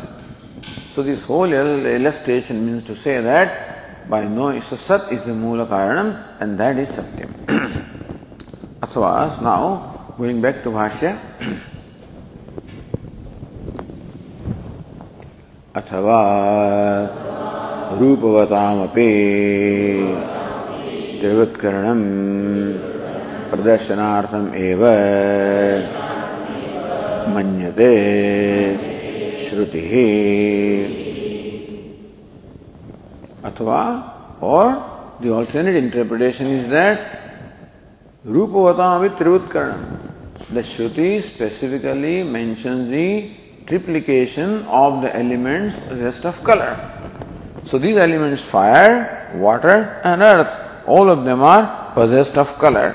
[0.95, 6.41] So this whole illustration means to say that by knowing sat is the mula karanam
[6.41, 7.31] and that is satyam.
[8.81, 11.61] Athvas, now going back to Bhashya.
[15.77, 16.21] अथवा
[17.99, 19.11] रूपवतामपी
[21.21, 22.01] त्रिवत्करणम
[23.51, 24.83] प्रदर्शनार्थम एव
[27.35, 27.93] मन्यते
[29.43, 29.85] श्रुति।
[33.45, 33.81] अथवा
[34.43, 34.67] or
[35.23, 36.99] the alternate interpretation is that
[38.25, 39.83] रूपवतामपी त्रिवत्करणम।
[40.55, 43.09] The Shruti specifically mentions the
[43.67, 46.73] triplication of the elements possessed of color.
[47.67, 50.53] So these elements fire, water and earth,
[50.87, 52.95] all of them are possessed of color.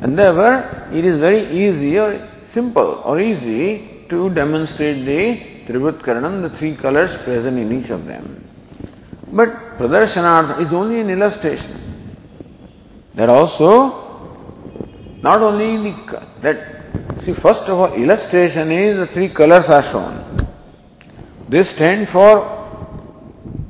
[0.00, 6.42] And therefore it is very easy or simple or easy to demonstrate the Tribhut Karanam,
[6.42, 8.44] the three colors present in each of them.
[9.32, 11.80] But Pradarshanath is only an illustration.
[13.14, 14.04] That also,
[15.22, 16.73] not only the, that,
[17.24, 20.36] see, first of all, illustration is the three colors are shown.
[21.48, 22.60] They stand for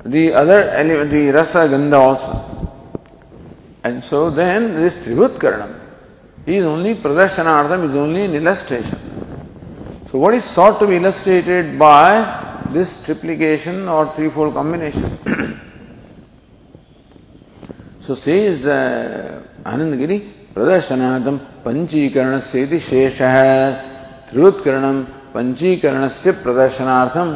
[0.04, 2.54] the other element, the rasa gandha also.
[3.82, 5.80] And so then this Tribhut Karanam,
[6.46, 8.98] is only pradarsanartham, is only an illustration.
[10.10, 15.18] So what is sought to be illustrated by this triplication or threefold combination?
[18.02, 23.72] so says uh, Anandagiri, प्रदर्शनार्थम पंचीकरण से शेष है
[24.30, 25.00] त्रिवुत्करण
[25.34, 27.32] पंचीकरण से प्रदर्शनार्थम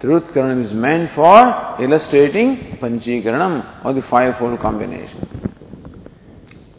[0.00, 5.26] त्रिवुत्करण is meant for illustrating पंचीकरण or the five fold combination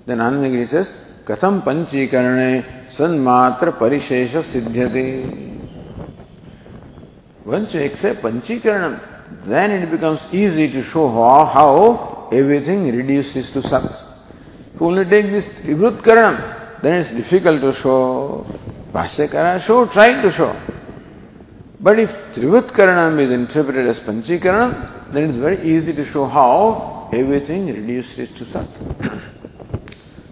[0.07, 0.95] then Anandagiri says
[1.27, 2.39] कथम पंचीकरण
[2.97, 5.07] सन्मात्र परिशेष सिद्ध्यते?
[7.45, 8.99] Once you accept Panchikaranam,
[9.45, 14.08] then it becomes easy to show how, how everything reduces to Sat.
[14.79, 18.45] You only take this Tribhut Karanam, then it's difficult to show.
[18.93, 20.55] Bhashyakara show, trying to show.
[21.81, 27.09] But if Tribhut Karanam is interpreted as Panchikaranam, then it's very easy to show how
[27.11, 28.67] everything reduces to Sat.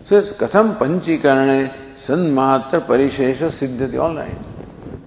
[0.05, 4.37] so it's Katham Panchikarane Sanmatra Parishesha Siddhati, all right.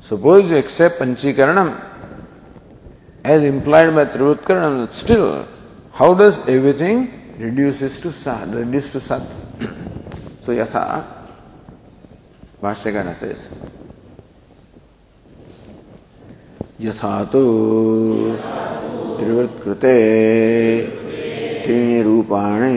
[0.03, 1.83] Suppose you accept Panchikaranam,
[3.25, 5.49] as implied by Trivutkaranam, still,
[5.93, 9.23] how does everything reduces to sat, reduce to sat?
[10.45, 11.05] so yatha,
[12.63, 13.49] Bhashyakara says,
[16.81, 17.41] यथा तो
[19.17, 19.97] त्रिवृत्कृते
[21.65, 22.73] त्रीणि रूपाणि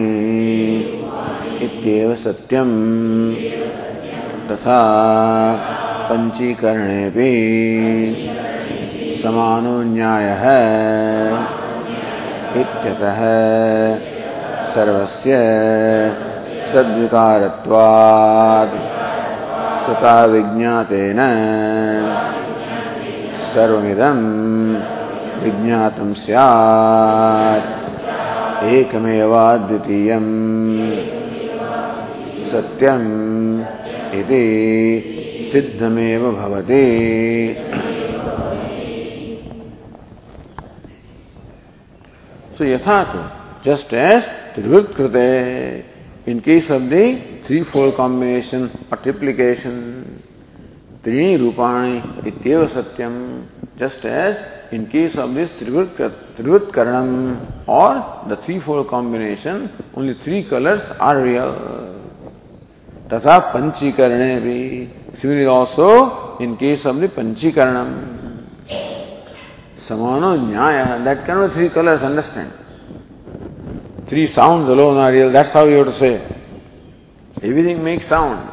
[1.65, 2.75] इत्येव सत्यम्
[4.49, 4.79] तथा
[6.09, 7.31] पञ्चीकरणेऽपि
[9.23, 10.59] समानो न्याय है
[12.61, 13.21] इत्यतः
[14.75, 15.33] सर्वस्य
[16.73, 18.75] सद्विकारत्वात्
[19.85, 21.19] सता विज्ञातेन
[23.53, 24.19] सर्वमिदं
[25.43, 27.71] विज्ञातं स्यात्।
[28.63, 30.31] एकमेवाद्वितीयम्
[32.51, 33.09] सत्यम्
[34.19, 34.45] इति
[35.51, 36.87] सिद्धमेव भवति।
[42.57, 43.21] So yathato,
[43.65, 44.23] just as
[44.55, 45.15] त्रिवृत्त कृत
[46.29, 47.05] in case of the
[47.47, 49.75] three four combination, multiplication,
[51.03, 51.95] त्रीणी रूपाणी
[52.27, 53.13] इतव सत्यम
[53.79, 54.35] just as
[54.73, 57.09] in case of this त्रिवृत Karnam
[57.69, 57.91] or
[58.29, 61.51] the three four combination only three colours are real
[63.13, 64.59] तथा पंचीकरण भी।
[65.21, 65.89] Similar also
[66.41, 67.89] in case of the पंचीकरणम
[69.87, 72.51] समानो न्याय। That can three colours understand
[74.07, 76.21] Three sounds alone are real, that's how you have to say.
[77.41, 78.49] Everything makes sound.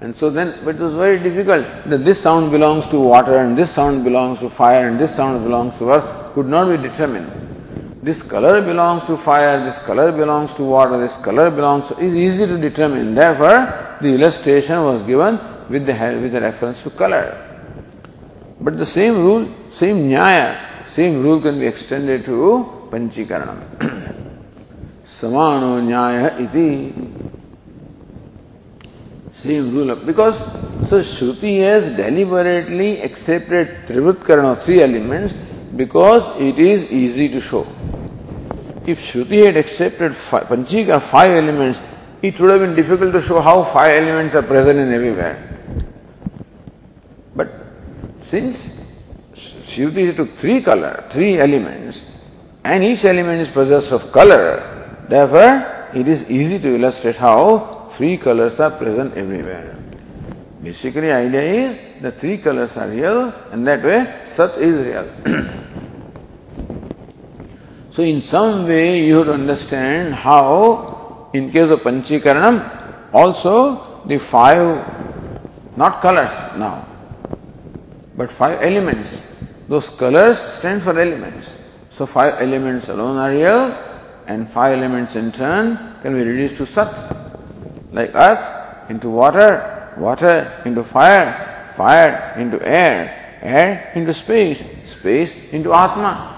[0.00, 3.56] And so then, but it was very difficult that this sound belongs to water and
[3.56, 8.00] this sound belongs to fire and this sound belongs to earth could not be determined.
[8.02, 12.14] This color belongs to fire, this color belongs to water, this color belongs to, is
[12.14, 13.14] easy to determine.
[13.14, 17.36] Therefore, the illustration was given with the, with the reference to color.
[18.58, 24.26] But the same rule, same nyaya, same rule can be extended to Panchikaranam.
[25.20, 26.94] Samano nyaya iti.
[29.42, 29.96] Same rule.
[29.96, 30.38] Because,
[30.88, 35.34] so Shruti has deliberately accepted Trivutkarana, three elements,
[35.76, 37.66] because it is easy to show.
[38.86, 41.78] If Shruti had accepted five, Panchika, five elements,
[42.22, 45.36] it would have been difficult to show how five elements are present in everywhere.
[47.36, 47.50] But
[48.22, 48.80] since
[49.34, 52.04] Shruti took three color, three elements,
[52.64, 54.69] and each element is possessed of color,
[55.10, 59.76] therefore it is easy to illustrate how three colors are present everywhere.
[60.62, 65.08] Basically, idea is the three colors are real, and that way Sat is real.
[67.92, 72.62] so, in some way, you to understand how, in case of Panchikaranam,
[73.12, 74.86] also the five,
[75.76, 76.86] not colors now,
[78.16, 79.20] but five elements.
[79.68, 81.56] Those colors stand for elements.
[81.92, 83.89] So five elements alone are real,
[84.29, 86.91] and five elements in turn can be reduced to Sat.
[87.91, 95.73] Like earth into water, water into fire, fire into air, air into space, space into
[95.73, 96.31] Atma.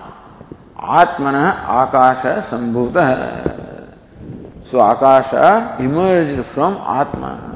[0.77, 3.93] Atmana Akasha Sambhuta.
[4.65, 7.55] So Akasha emerged from Atma.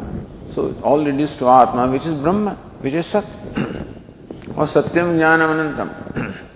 [0.54, 3.26] So all reduced to Atma, which is Brahma, which is Sat.
[4.52, 5.90] और सत्यम ज्ञान अनंतम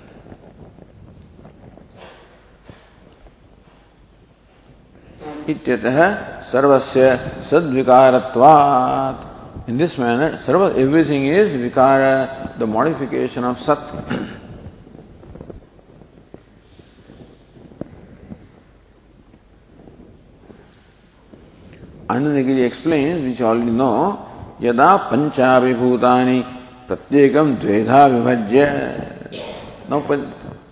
[5.51, 5.99] इत्यतः
[6.51, 7.19] सर्वस्य
[7.51, 9.29] सद्विकारत्वात्
[9.67, 13.79] In this manner, sarva, everything is vikara, the modification of sat.
[22.09, 26.43] Which you already know, Yada Panchavi Bhutani
[26.89, 29.89] Pratyekam Dvedha Vibhajya.
[29.89, 30.01] Now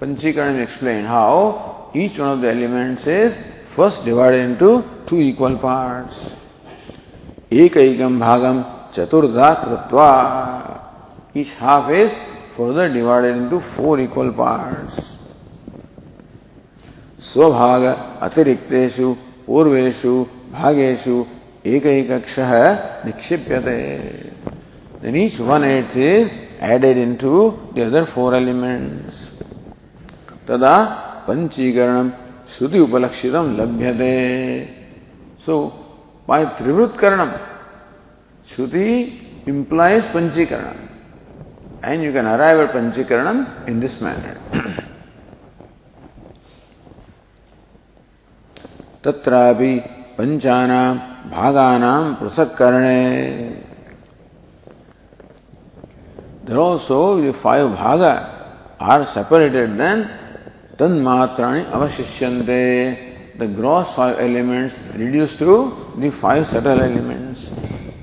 [0.01, 3.39] Panchikaram explain how each one of the elements is
[3.79, 4.69] first divided into
[5.07, 6.17] two equal parts.
[7.49, 8.57] Ekaikam Bhagam
[8.93, 10.81] Chaturda Kratva.
[11.33, 12.13] Each half is
[12.57, 14.97] further divided into four equal parts.
[17.29, 17.85] स्वभाग
[18.27, 19.07] अतिरिक्तेषु
[19.47, 20.13] पूर्वेषु
[20.55, 21.17] भागेषु
[21.73, 22.53] एक एक अक्षः
[23.07, 23.81] निक्षिप्यते
[25.03, 27.33] then each one eighth is added into
[27.75, 29.19] the other four elements
[30.47, 30.77] तदा
[31.27, 32.09] पंचीकरणम
[32.57, 34.15] श्रुति उपलक्षित लभ्य दे
[35.47, 35.55] सो
[36.29, 37.31] बाय त्रिवृत करणम
[38.55, 38.87] श्रुति
[39.49, 40.77] implies पंचीकरण।
[41.85, 44.37] And you can arrive at पंचीकरण in this manner
[49.05, 49.75] तत्रापि
[50.19, 50.99] पंचानाम
[51.31, 52.99] भागानाम पृथक करणे
[56.49, 58.13] There also, the five bhaga
[58.81, 60.09] are separated then
[60.81, 62.29] तन तन्मात्राणी अवशिष्य
[63.39, 65.57] the gross five elements reduce to
[65.99, 67.49] five subtle elements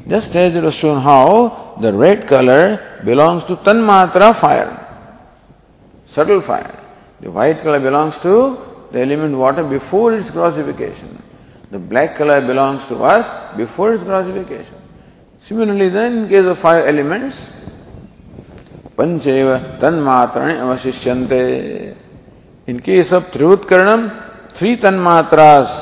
[0.09, 1.47] just as it shown how
[1.81, 4.67] the red colour belongs to तन तन्मात्रा fire
[6.13, 6.73] subtle fire
[7.23, 8.37] the white colour belongs to
[8.93, 11.17] the element water before its grossification
[11.73, 13.25] the black colour belongs to us
[13.57, 14.83] before its grossification
[15.47, 17.45] similarly then in case of five elements
[18.97, 21.43] पंचेव तन्मात्राणी अवशिष्यंते
[22.67, 24.07] इनके ये सब त्रिवृतकरणम
[24.57, 25.73] three तन मात्रास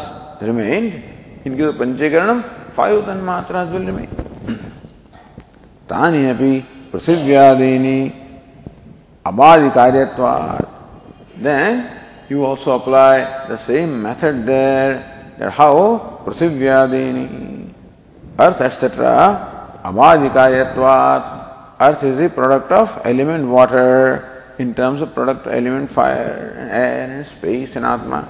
[0.43, 0.85] remain
[1.45, 2.41] इनके तो पंचकरणम
[2.77, 4.55] five तन मात्रा विल रिमेन
[5.89, 6.53] तानी अभी
[6.93, 7.35] पृथ्वी
[9.25, 9.69] अबाधि
[11.43, 11.83] then
[12.31, 16.67] you also apply the same method there how Prithvi
[18.41, 19.15] earth etcetera
[19.85, 21.31] अबाधि कार्यत्वात्
[21.83, 23.89] earth is the product of element water
[24.59, 28.23] in terms of product element fire and air and space and atma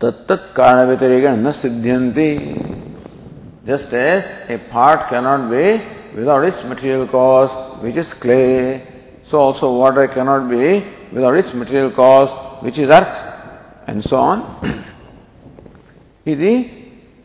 [0.00, 2.30] तत्त कारण व्यतिरेक न सिद्ध्यंती
[3.66, 5.80] just as a part cannot be
[6.14, 7.50] without its material cause
[7.82, 8.82] which is clay
[9.28, 12.30] So also water cannot be without its material cause,
[12.62, 13.16] which is earth,
[13.88, 14.42] and so on.
[16.26, 16.54] इति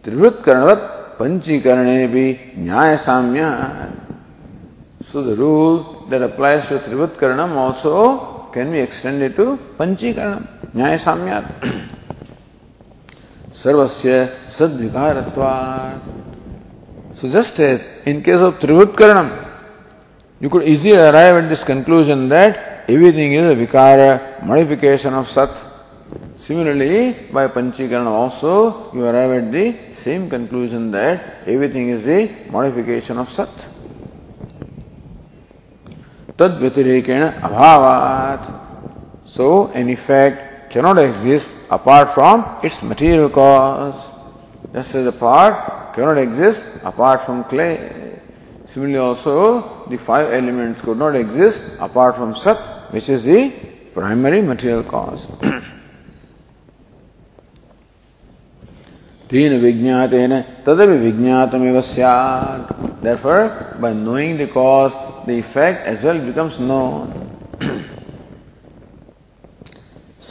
[0.06, 0.84] त्रिवृत्करणवत्
[1.20, 2.26] पंचीकरणे भी
[2.58, 3.42] न्याय साम्य
[5.04, 11.90] So the rule that applies to Trivutkaranam also can be extended to Panchikaranam, Nyaya Samyat.
[13.52, 16.02] Sarvasya Sadvikaratvat.
[17.16, 19.50] So just as in case of Trivutkaranam,
[20.40, 25.50] you could easily arrive at this conclusion that everything is a vikara, modification of sat.
[26.38, 33.18] Similarly, by Panchikaranam also, you arrive at the same conclusion that everything is the modification
[33.18, 33.50] of sat.
[36.37, 38.43] Tad vyatirekena abhavat.
[39.27, 44.01] So, an effect cannot exist apart from its material cause.
[44.73, 48.21] Just as a part cannot exist apart from clay.
[48.73, 52.59] Similarly also, the five elements could not exist apart from Sat,
[52.93, 53.51] which is the
[53.95, 55.27] primary material cause.
[59.31, 60.33] तीन विज्ञातेन
[60.67, 64.93] तदपि विज्ञातमेव स्यात् therefore by knowing the cause
[65.26, 67.28] The effect as well becomes known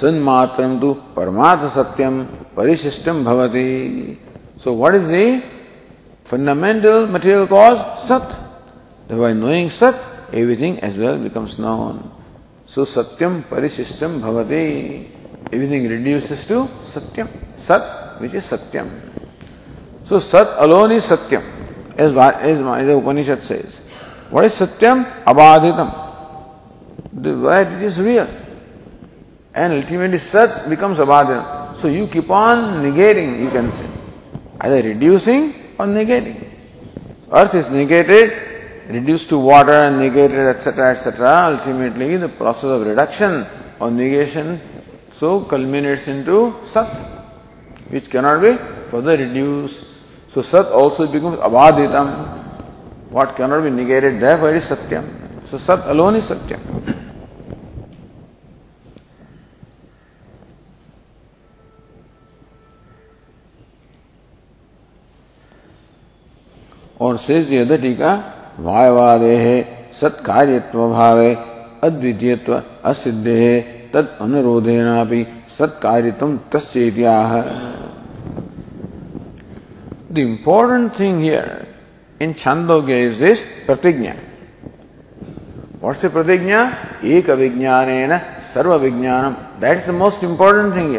[0.01, 2.22] सन्मात्रम तु परमार्थ सत्यम
[2.57, 3.70] परिशिष्टम भवति
[4.62, 5.43] so what is the
[6.24, 8.36] fundamental material cause, Sat.
[9.09, 9.97] By knowing Sat,
[10.32, 12.12] everything as well becomes known.
[12.66, 15.09] So Satyam Parishistam Bhavati.
[15.51, 17.28] Everything reduces to Satyam.
[17.59, 18.88] Sat, which is Satyam.
[20.05, 21.43] So Sat alone is Satyam,
[21.97, 23.80] as, as the Upanishad says.
[24.31, 25.24] What is Satyam?
[25.24, 25.91] Abadhitam.
[27.12, 28.28] The word it is real.
[29.53, 31.81] And ultimately Sat becomes Abadhitam.
[31.81, 33.89] So you keep on negating, you can say.
[34.61, 36.47] Either reducing or negating.
[37.33, 41.57] Earth is negated, reduced to water and negated, etc., etc.
[41.59, 43.47] Ultimately, the process of reduction
[43.81, 44.61] or negation
[45.18, 46.89] so culminates into Sat,
[47.91, 48.57] which cannot be
[48.91, 49.85] further reduced.
[50.33, 52.39] So Sat also becomes Abaditam.
[53.13, 55.05] What cannot be negated therefore is satyam
[55.51, 56.61] so sat alone is सत्यम
[67.01, 68.13] और शेष यद टीका
[68.61, 69.57] वायवादे है
[70.01, 71.31] सत्कार्यत्व भावे,
[71.85, 72.53] अद्वितीयत्व
[72.91, 73.61] असिद्धे है,
[73.93, 75.21] तद अनुरोधे ना भी
[75.59, 76.91] सत्कार्यत्व तस्य
[80.13, 81.49] the important thing here
[82.23, 84.14] in Chandogya is this pratijna.
[85.83, 86.61] What's pratijna
[87.12, 88.18] एक विज्ञान
[88.55, 90.91] सर्व विज्ञान that is the most important thing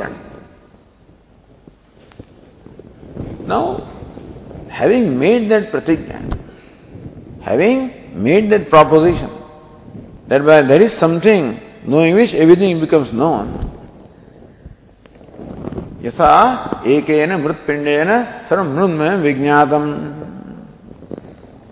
[3.47, 3.77] now
[4.71, 6.17] having made that pratijna
[7.47, 7.89] having
[8.23, 9.31] made that proposition
[10.29, 11.53] that by there is something
[11.89, 13.45] knowing which everything becomes known
[16.05, 16.33] यथा
[16.87, 17.09] एक
[17.45, 18.11] मृत्पिंडेन
[18.49, 19.85] सर्व मृन्मय विज्ञातम।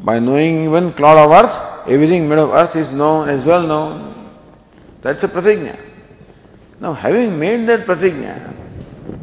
[0.02, 4.16] By knowing even cloud of earth, everything made of earth is known as well known.
[5.02, 5.80] That's a pratigna.
[6.80, 8.54] Now, having made that pratigna,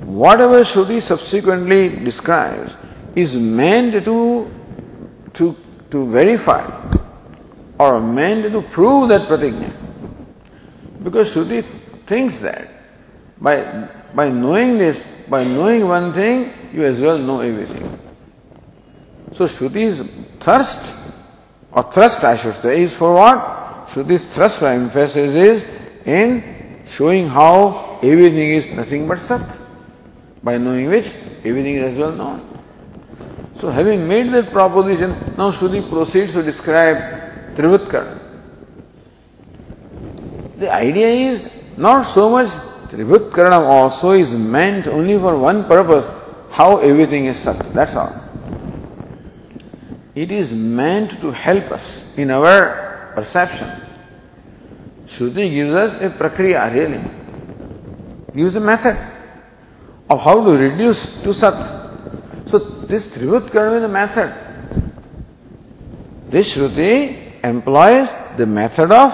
[0.04, 2.72] whatever Shruti subsequently describes
[3.14, 4.50] is meant to,
[5.34, 5.56] to,
[5.90, 6.64] to verify
[7.78, 9.72] or meant to prove that pratigna.
[11.02, 11.64] Because Shruti
[12.06, 12.68] thinks that
[13.40, 17.98] by, by knowing this, by knowing one thing, you as well know everything.
[19.36, 20.00] So Shruti's
[20.40, 20.94] thirst,
[21.70, 23.88] or thrust I should say, is for what?
[23.88, 25.64] Shruti's thrust for emphasis is
[26.06, 29.46] in showing how everything is nothing but Sat,
[30.42, 31.06] by knowing which
[31.44, 32.58] everything is as well known.
[33.60, 38.18] So having made that proposition, now Shruti proceeds to describe Trivutkar.
[40.58, 42.48] The idea is not so much
[42.88, 46.06] Trivutkaranam also is meant only for one purpose,
[46.50, 47.58] how everything is Sat.
[47.74, 48.25] That's all.
[50.16, 51.84] It is meant to help us
[52.16, 53.82] in our perception.
[55.06, 57.04] Shruti gives us a prakriya, really.
[58.34, 58.96] Gives a method
[60.08, 61.52] of how to reduce to Sat.
[62.48, 62.58] So
[62.88, 64.34] this Trivutkaranam is a method.
[66.30, 68.08] This Shruti employs
[68.38, 69.12] the method of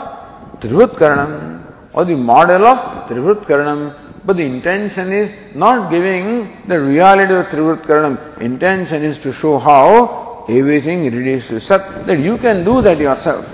[0.60, 7.46] Trivutkaranam or the model of Trivutkaranam but the intention is not giving the reality of
[7.46, 8.40] Trivutkaranam.
[8.40, 13.46] Intention is to show how everything reduces Sat, that you can do that yourself.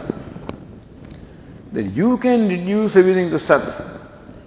[1.73, 3.63] That you can reduce everything to Sat.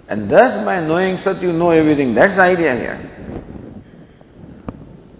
[0.08, 2.14] And thus by knowing Sat you know everything.
[2.14, 3.10] That's the idea here.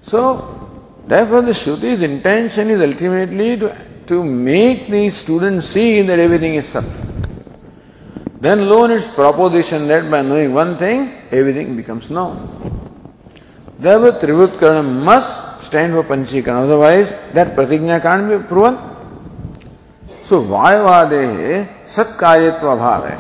[0.03, 0.71] So,
[1.07, 6.69] therefore the Shruti's intention is ultimately to, to make the student see that everything is
[6.69, 6.85] Sat.
[8.41, 12.59] Then alone its proposition that by knowing one thing, everything becomes known.
[13.79, 18.77] Therefore Trivutkarana must stand for Panchikana, otherwise that pratigna can't be proven.
[20.27, 23.15] So Vayavade Satkayatva Bhave.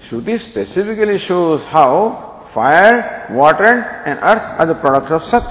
[0.00, 3.74] Shruti specifically shows how fire, water
[4.06, 5.42] and earth are the products of Sat.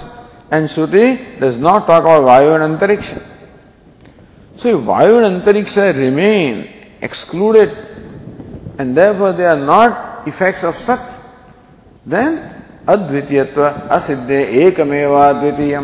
[0.50, 3.22] And Shruti does not talk about Vayu and Antariksha.
[4.60, 6.70] So if Vayu and Antariksha remain
[7.02, 7.70] excluded
[8.78, 11.04] and therefore they are not effects of Sat,
[12.06, 13.64] then अद्वितीयत्व
[13.96, 15.80] असिद्धे एकमेवाद्वितीय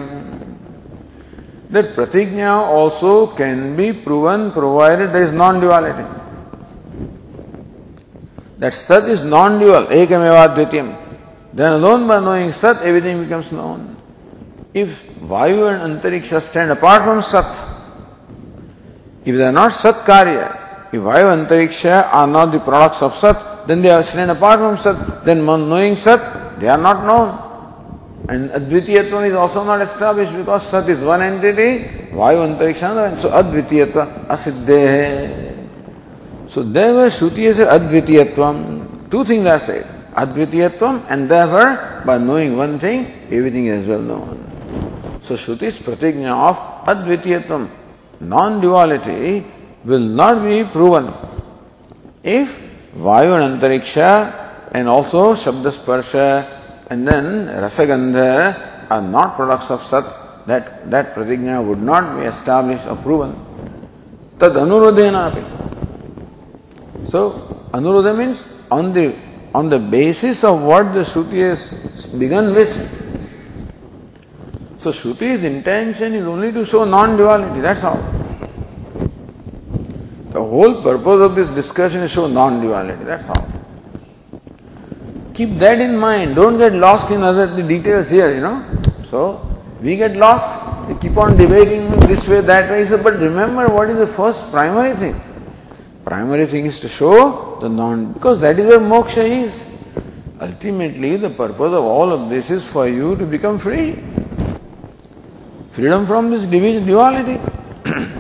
[1.73, 6.03] that प्रतिज्ञा also can be proven provided is non duality
[8.61, 10.81] that सत is non dual एकमेवाद्वितीय
[11.53, 13.85] then alone by knowing सत everything becomes known
[14.75, 14.95] if
[15.29, 17.53] वायु and अंतरिक्ष stand apart from सत
[19.27, 20.49] इफ़ दे आर नॉट सत कार्य
[20.93, 24.75] इफ़ वायु अंतरिक्ष are not the products of सत then they are stand apart from
[24.83, 27.43] सत देन नोइंग सत they are not known.
[28.29, 33.29] And Advitiyatva is also not established because Sat is one entity, Vayu Antariksha, and so
[33.29, 35.67] Advitiyatva asiddhe.
[36.49, 39.09] So therefore Shruti said Advitiyatvam.
[39.11, 39.85] Two things are said.
[40.13, 45.19] Advitiyatvam and therefore by knowing one thing, everything is well known.
[45.23, 47.69] So Shruti's pratigna of Advitiyatvam,
[48.19, 49.45] non-duality,
[49.85, 51.13] will not be proven
[52.23, 52.49] if
[52.95, 54.46] Vayu and Antariksha
[54.78, 60.05] and also Shabda Sparsha and then Rasagandha are not products of Sat,
[60.45, 63.34] that, that pratigna would not be established or proven.
[64.38, 65.41] Tad anurodhena api.
[67.09, 69.15] So, anurodha means on the,
[69.55, 72.71] on the basis of what the Shruti has begun with.
[74.84, 77.97] So, Shruti's intention is only to show non-duality, that's all.
[80.34, 83.56] The whole purpose of this discussion is to show non-duality, that's all.
[85.38, 86.35] Keep that in mind.
[86.35, 88.65] Don't get lost in other details here, you know.
[89.03, 89.21] So,
[89.79, 90.89] we get lost.
[90.89, 92.88] We keep on debating this way, that way.
[92.88, 95.21] So, but remember what is the first primary thing?
[96.03, 99.63] Primary thing is to show the non, because that is where moksha is.
[100.41, 104.03] Ultimately, the purpose of all of this is for you to become free.
[105.73, 107.39] Freedom from this division, duality.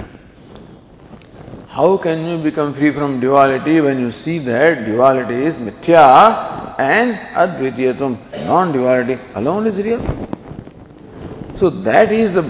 [1.69, 6.46] How can you become free from duality when you see that duality is mithya
[6.77, 10.01] and advitiyatum, non-duality alone is real?
[11.57, 12.43] So that is the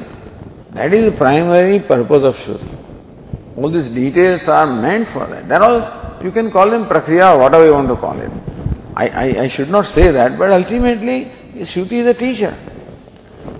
[0.73, 3.57] that is the primary purpose of Shruti.
[3.57, 5.47] All these details are meant for that.
[5.47, 8.31] That all you can call them prakriya, whatever you want to call it.
[8.95, 12.55] I, I, I should not say that, but ultimately Shruti is a teacher.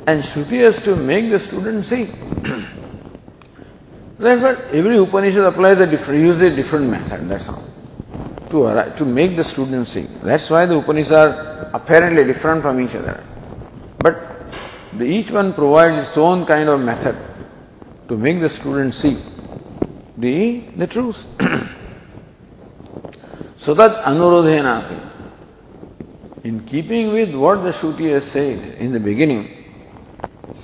[0.05, 2.05] And Shruti has to make the student see.
[4.19, 7.63] Therefore, every Upanishad applies a different, uses a different method, that's all.
[8.51, 10.07] To, to make the student see.
[10.23, 13.21] That's why the Upanishads are apparently different from each other.
[13.99, 14.23] But
[14.97, 17.17] the, each one provides its own kind of method
[18.07, 19.21] to make the student see
[20.17, 21.17] the, the truth.
[23.57, 25.03] so that anurodhenapi.
[26.45, 29.57] In keeping with what the Shruti has said in the beginning,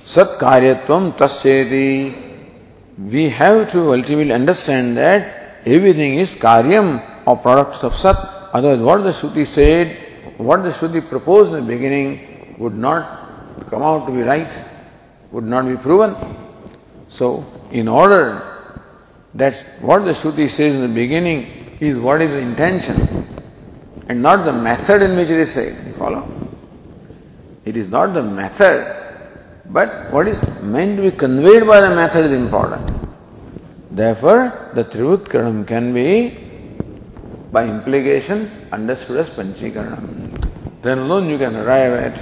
[0.04, 2.22] Sat karyatvam tasyeti.
[2.98, 8.16] We have to ultimately understand that everything is karyam or products of Sat.
[8.52, 13.82] Otherwise, what the Shruti said, what the Shruti proposed in the beginning would not come
[13.82, 14.50] out to be right,
[15.32, 16.14] would not be proven.
[17.08, 18.90] So, in order
[19.34, 23.26] that what the Shruti says in the beginning is what is the intention
[24.08, 25.86] and not the method in which it is said.
[25.86, 26.28] You follow?
[27.64, 29.02] It is not the method
[29.66, 32.90] but what is meant to be conveyed by the method is important.
[33.90, 36.43] Therefore, the Trivutkaranam can be,
[37.54, 40.82] by implication, understood as Panchikaranam.
[40.82, 42.16] Then alone you can arrive at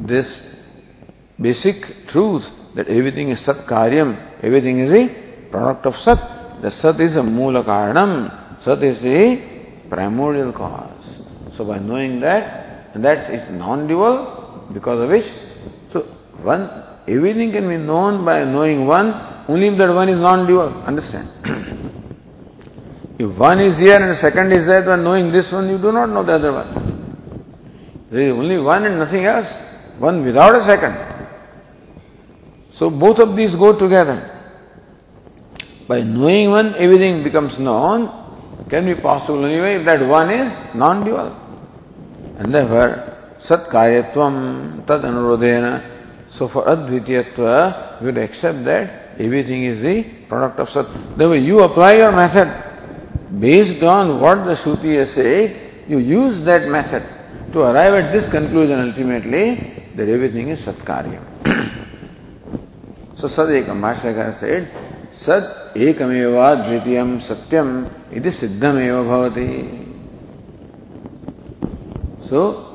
[0.00, 0.28] this
[1.40, 4.10] basic truth that everything is Sat Karyam,
[4.42, 5.04] everything is the
[5.52, 6.60] product of Sat.
[6.62, 9.40] The Sat is a Mula Karanam, Sat is the
[9.88, 11.06] primordial cause.
[11.56, 15.30] So by knowing that, and that is non-dual, because of which
[15.92, 16.00] so
[16.42, 16.68] one,
[17.06, 19.14] everything can be known by knowing one,
[19.48, 20.82] only if that one is non-dual.
[20.82, 21.28] Understand?
[23.20, 26.08] if one is here and second is there, then knowing this one, you do not
[26.08, 26.70] know the other one.
[28.10, 29.50] There is only one and nothing else.
[29.98, 30.96] One without a second.
[32.72, 34.18] So both of these go together.
[35.86, 38.08] By knowing one, everything becomes known.
[38.70, 41.36] Can be possible anyway if that one is non-dual.
[42.38, 46.00] And therefore, sat karyatvam tad anurodhena
[46.30, 50.86] so for Advitiyatva, we would accept that everything is the product of Sat.
[51.18, 52.48] The way you apply your method,
[53.38, 57.02] based on what the Shruti has said, you use that method
[57.52, 59.54] to arrive at this conclusion ultimately
[59.94, 61.24] that everything is Satkaryam.
[63.16, 64.70] so Sadekam, Bhashyakar said,
[65.12, 69.86] Sat ekameva dvitiyam satyam iti siddhameva bhavati.
[72.26, 72.66] So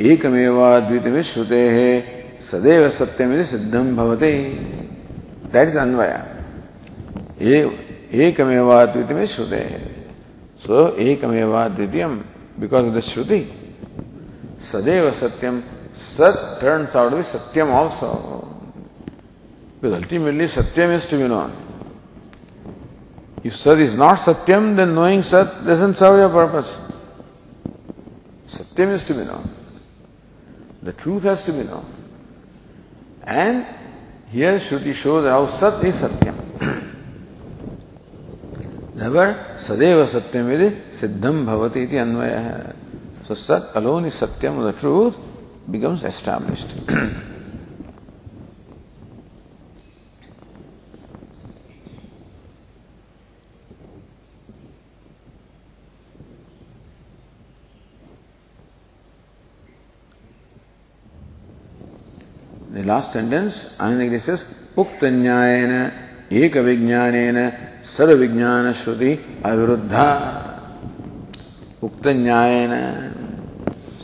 [0.00, 2.19] एकमेवाद्वितीय श्रुते है
[2.50, 4.32] सदैव सत्यम सिद्धम भवते।
[5.52, 6.12] That is अन्वय।
[8.20, 9.62] एकमेवा द्वितीय में श्रुते।
[10.62, 11.20] सो एक
[11.76, 12.06] द्वितीय
[12.60, 13.40] बिकॉज़ ऑफ़ द श्रुति।
[14.62, 15.62] सदैव सत्यम
[15.96, 18.10] सत टर्न आउट बी सत्यम also
[19.82, 21.52] because ultimately Satyam is to be known
[23.46, 26.66] if सत इज़ नॉट सत्यम देन नोइंग सत doesn't serve your purpose
[28.58, 29.44] Satyam is to be known
[30.84, 31.84] the truth has to be known
[33.30, 33.64] And
[34.32, 36.34] here Shruti shows how Sat is Satyam.
[38.96, 42.74] Never Sadeva Satyam iti Siddham Bhavati iti Anvaya.
[43.28, 45.14] So Sat alone is Satyam, the truth
[45.70, 46.66] becomes established.
[62.90, 64.38] Last sentence आनंद
[64.78, 65.72] उक्त न्यायन
[66.32, 67.14] एक विज्ञान
[67.90, 69.12] सर्व विज्ञान श्रुति
[69.46, 70.06] अविरुद्धा
[71.82, 72.72] उक्त न्यायन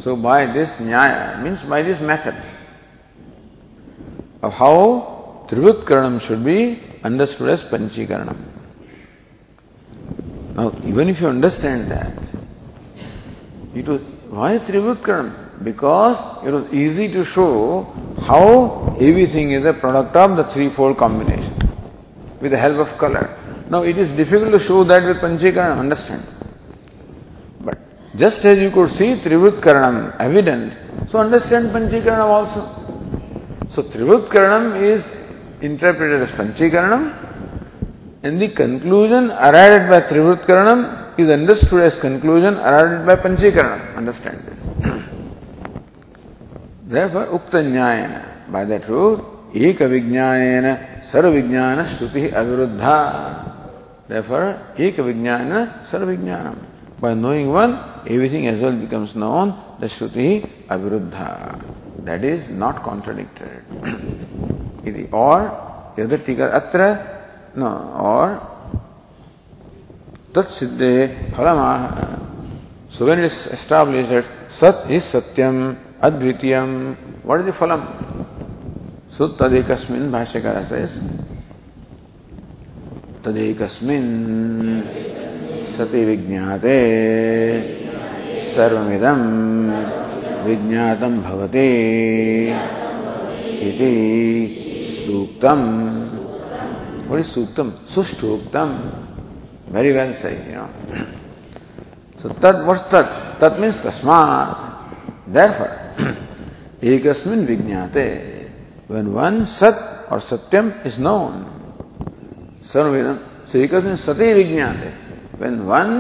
[0.03, 1.13] सो बाय दिस न्याय
[1.43, 2.37] मीन्स बाय दिस मेथड
[4.45, 4.83] अब हाउ
[5.49, 6.59] त्रिवृत्करणम should be
[7.05, 8.45] understood as पंचीकरणम
[10.91, 13.99] even if you understand that you too
[14.37, 17.85] why त्रिवृत्करणम because it was easy to show
[18.23, 21.55] how everything is a product of the threefold combination
[22.41, 23.39] with the help of color.
[23.71, 26.25] Now it is difficult to show that with Panchikaranam, understand.
[27.61, 27.79] But
[28.17, 30.77] just as you could see Trivutkaranam evident,
[31.11, 32.61] so understand Panchikaranam also.
[33.71, 35.05] So Trivutkaranam is
[35.61, 37.25] interpreted as Panchikaranam
[38.23, 43.97] and the conclusion arrived by Trivutkaranam is understood as conclusion arrived by Panchikaranam.
[43.97, 45.07] Understand this.
[46.87, 54.07] Therefore, Ukta Nyayana, by that rule, Eka Vijnanena Sarva Vijnana Shruti Aviruddha.
[54.07, 56.57] Therefore, Eka Vijnana Sarva Vijnanam.
[57.01, 57.75] By knowing one,
[58.07, 61.61] everything as well becomes known, the Shruti Aviruddha.
[62.05, 63.65] That is not contradicted.
[65.13, 67.67] or, other tika atra, no,
[67.99, 68.41] or
[70.33, 72.23] tat siddhe phalama.
[72.91, 77.83] So when it is established that Sat is Satyam, Advitiyam, what is the phalam?
[79.11, 80.99] So tadekasmin Bhashyakara says,
[83.23, 84.11] तदेकस्मिन्
[85.77, 86.77] सति विज्ञाते
[88.55, 89.23] सर्वमिदं
[90.47, 91.69] विज्ञातं भवति
[93.69, 93.93] इति
[95.07, 95.63] सूक्तम
[97.07, 97.71] What is suktam?
[97.87, 99.07] Sushtuktam.
[99.69, 100.69] Very well said, you know.
[102.21, 103.39] So tat, what's tat?
[103.39, 104.59] Tat means tasmat.
[105.29, 105.86] Therefore,
[106.93, 107.07] एक
[107.51, 108.07] विज्ञाते
[108.91, 111.45] one one सत और सत्यम इज़ नोन
[112.73, 113.17] सर्वेदम
[113.51, 114.93] श्री कृष्ण सती विज्ञाते
[115.41, 115.91] वेन वन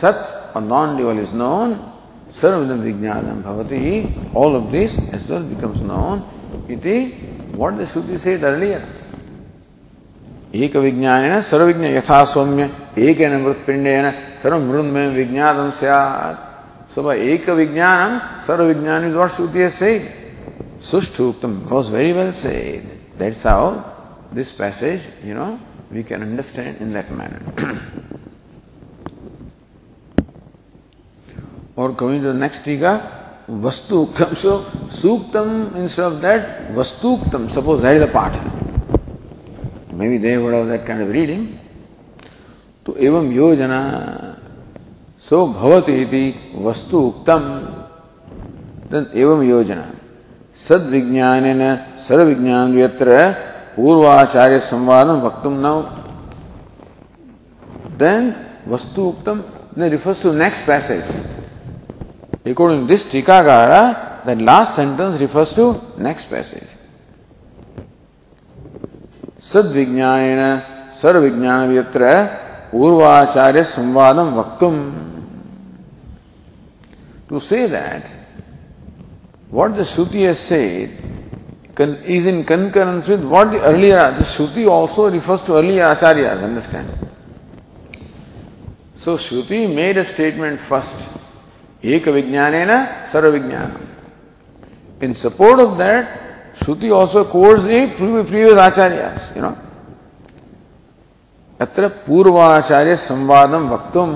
[0.00, 0.18] सत
[0.56, 1.76] or non dual is known
[2.40, 3.80] सर्वेदम विज्ञानम भवति
[4.36, 6.22] all of this as well becomes known
[6.72, 6.96] इति
[7.56, 8.82] what the Shruti says earlier
[10.64, 12.70] एक विज्ञानेन सर्वज्ञ यथा सौम्य
[13.06, 14.10] एक मृत्पिण्डेन
[14.42, 16.43] सर्वमृन्मयं विज्ञात स्यात्।
[16.94, 20.02] सो by एक विज्ञान सर्व विज्ञान is what Shruti has said.
[20.80, 22.86] Sushtuktam was very well said.
[23.18, 23.92] That's how
[24.30, 25.58] this passage, you know,
[25.90, 27.40] we can understand in that manner.
[31.76, 34.36] Or coming to the next tika, Vastuktam.
[34.36, 37.50] So, Suktam, instead of that, Vastuktam.
[37.50, 38.34] Suppose that is a part.
[39.92, 41.58] Maybe they would have that kind of reading.
[42.86, 44.33] तो एवं योजना
[45.28, 46.26] सो भवति
[46.66, 47.42] वस्तु उक्तम
[49.22, 49.86] एवं योजना
[50.66, 51.62] सद्विज्ञानेन
[52.08, 53.08] सर्वविज्ञान यत्र
[53.76, 55.74] पूर्वाचार्य संवाद वक्तुम न
[58.02, 58.34] देन
[58.72, 59.42] वस्तु उक्तम
[59.76, 61.08] refers to next passage
[62.46, 66.68] According to this Tikagara, that last sentence refers to next passage.
[69.40, 75.13] Sadvijnana sarvijnana vyatra urvacharya samvadam vaktum.
[77.33, 78.09] To say that
[79.49, 80.91] what the Shruti has said
[82.05, 86.87] is in concurrence with what the earlier, the Shruti also refers to earlier acharyas, understand?
[88.99, 91.09] So Shruti made a statement first
[91.83, 92.53] एक विज्ञान
[93.11, 93.75] सर्व विज्ञान
[95.03, 96.07] in support of that
[96.63, 99.53] shruti also course the previous acharya you know
[101.59, 104.11] अत्र पूर्वाचार्य संवादम वक्तुम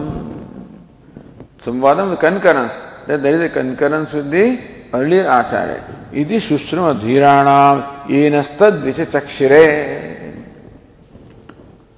[1.66, 2.76] संवादम concurrence
[3.09, 4.47] that there is a concurrence with the
[4.95, 5.81] earlier acharya
[6.13, 9.65] iti sushrama dhiranam yenastad vichachakshire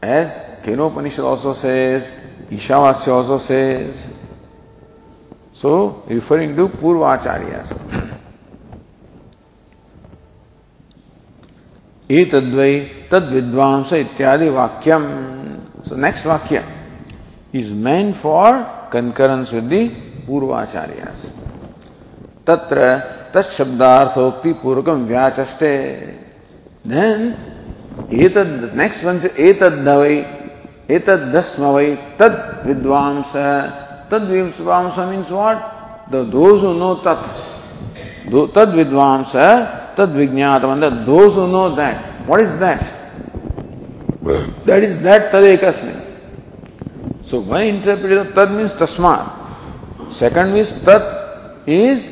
[0.01, 0.31] as
[0.63, 2.05] Kenopanishad also says
[2.51, 3.97] Ishavasya also says
[5.61, 7.73] So, referring to Purvacharyas.
[12.11, 12.73] एतद्वै
[13.11, 15.03] तद विद्वांस इत्यादि वाक्यम
[15.89, 16.63] so next वाक्य
[17.61, 18.51] is meant for
[18.93, 19.83] concurrence with the
[20.31, 21.13] पूर्वाचार्य
[22.47, 22.79] तत्र
[23.35, 25.73] तत्शब्दार्थोक्ति पूर्वकम व्याचस्ते।
[26.89, 27.21] देन
[28.25, 29.17] एतद् नेक्स्ट वन
[29.47, 30.15] एतद् दवै
[30.97, 31.89] एतद् दस्मवै
[32.21, 33.33] तद् विद्वांस
[34.13, 35.59] तद् विद्वांस मीन्स व्हाट
[36.13, 36.15] द
[36.81, 37.27] नो तत्
[38.57, 39.33] तद् विद्वांस
[39.99, 42.81] तद् विज्ञातम the those know that what is that
[44.67, 46.01] that is that तदेकस्मिन्
[47.31, 49.40] so we interpret तद् मीन्स तस्मात्
[50.19, 52.09] सेकंड मीन्स तत् इज़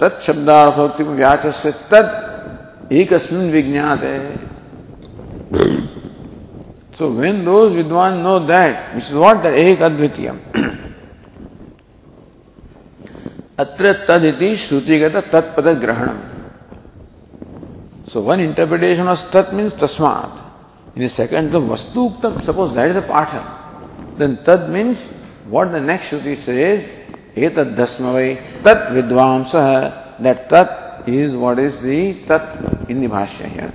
[0.00, 3.12] तत्शब्दार्थ होती व्याच से तत् एक
[3.52, 4.18] विज्ञात है
[6.98, 10.28] सो वेन दोज विद्वान नो दैट इज़ वॉट एक अद्वितीय
[13.58, 16.18] अत्र तदिति श्रुतिगत तत्पद ग्रहण
[18.12, 22.10] सो वन इंटरप्रिटेशन ऑफ़ तत् मीन्स तस्मात इन सेकंड तो वस्तु
[22.46, 23.34] सपोज़ दैट इज़ पाठ
[24.22, 24.98] Then Tad means
[25.50, 26.84] what the next Shruti says,
[27.34, 33.74] Etad Dasmavai Tat Vidvamsa, that Tat is what is the Tat in the Bhashya here.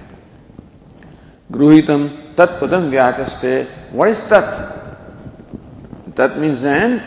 [1.51, 3.91] Gruhitam Tatpadam Vyakaste.
[3.91, 6.15] What is Tat?
[6.15, 7.03] Tat means then,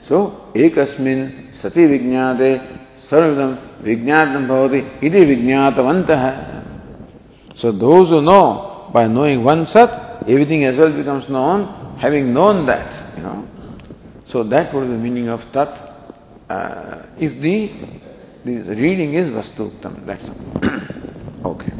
[0.00, 1.84] so, ekasmin sati
[3.04, 6.64] sarvidam vijnatam bhavati iti vijnatavantah.
[7.54, 12.65] So those who know, by knowing one sat, everything as well becomes known, having known
[12.65, 13.47] that, you know.
[14.25, 15.91] So that would be the meaning of tat.
[16.49, 17.71] Uh, if the,
[18.45, 21.51] the reading is vastuktam, that's all.
[21.51, 21.71] okay.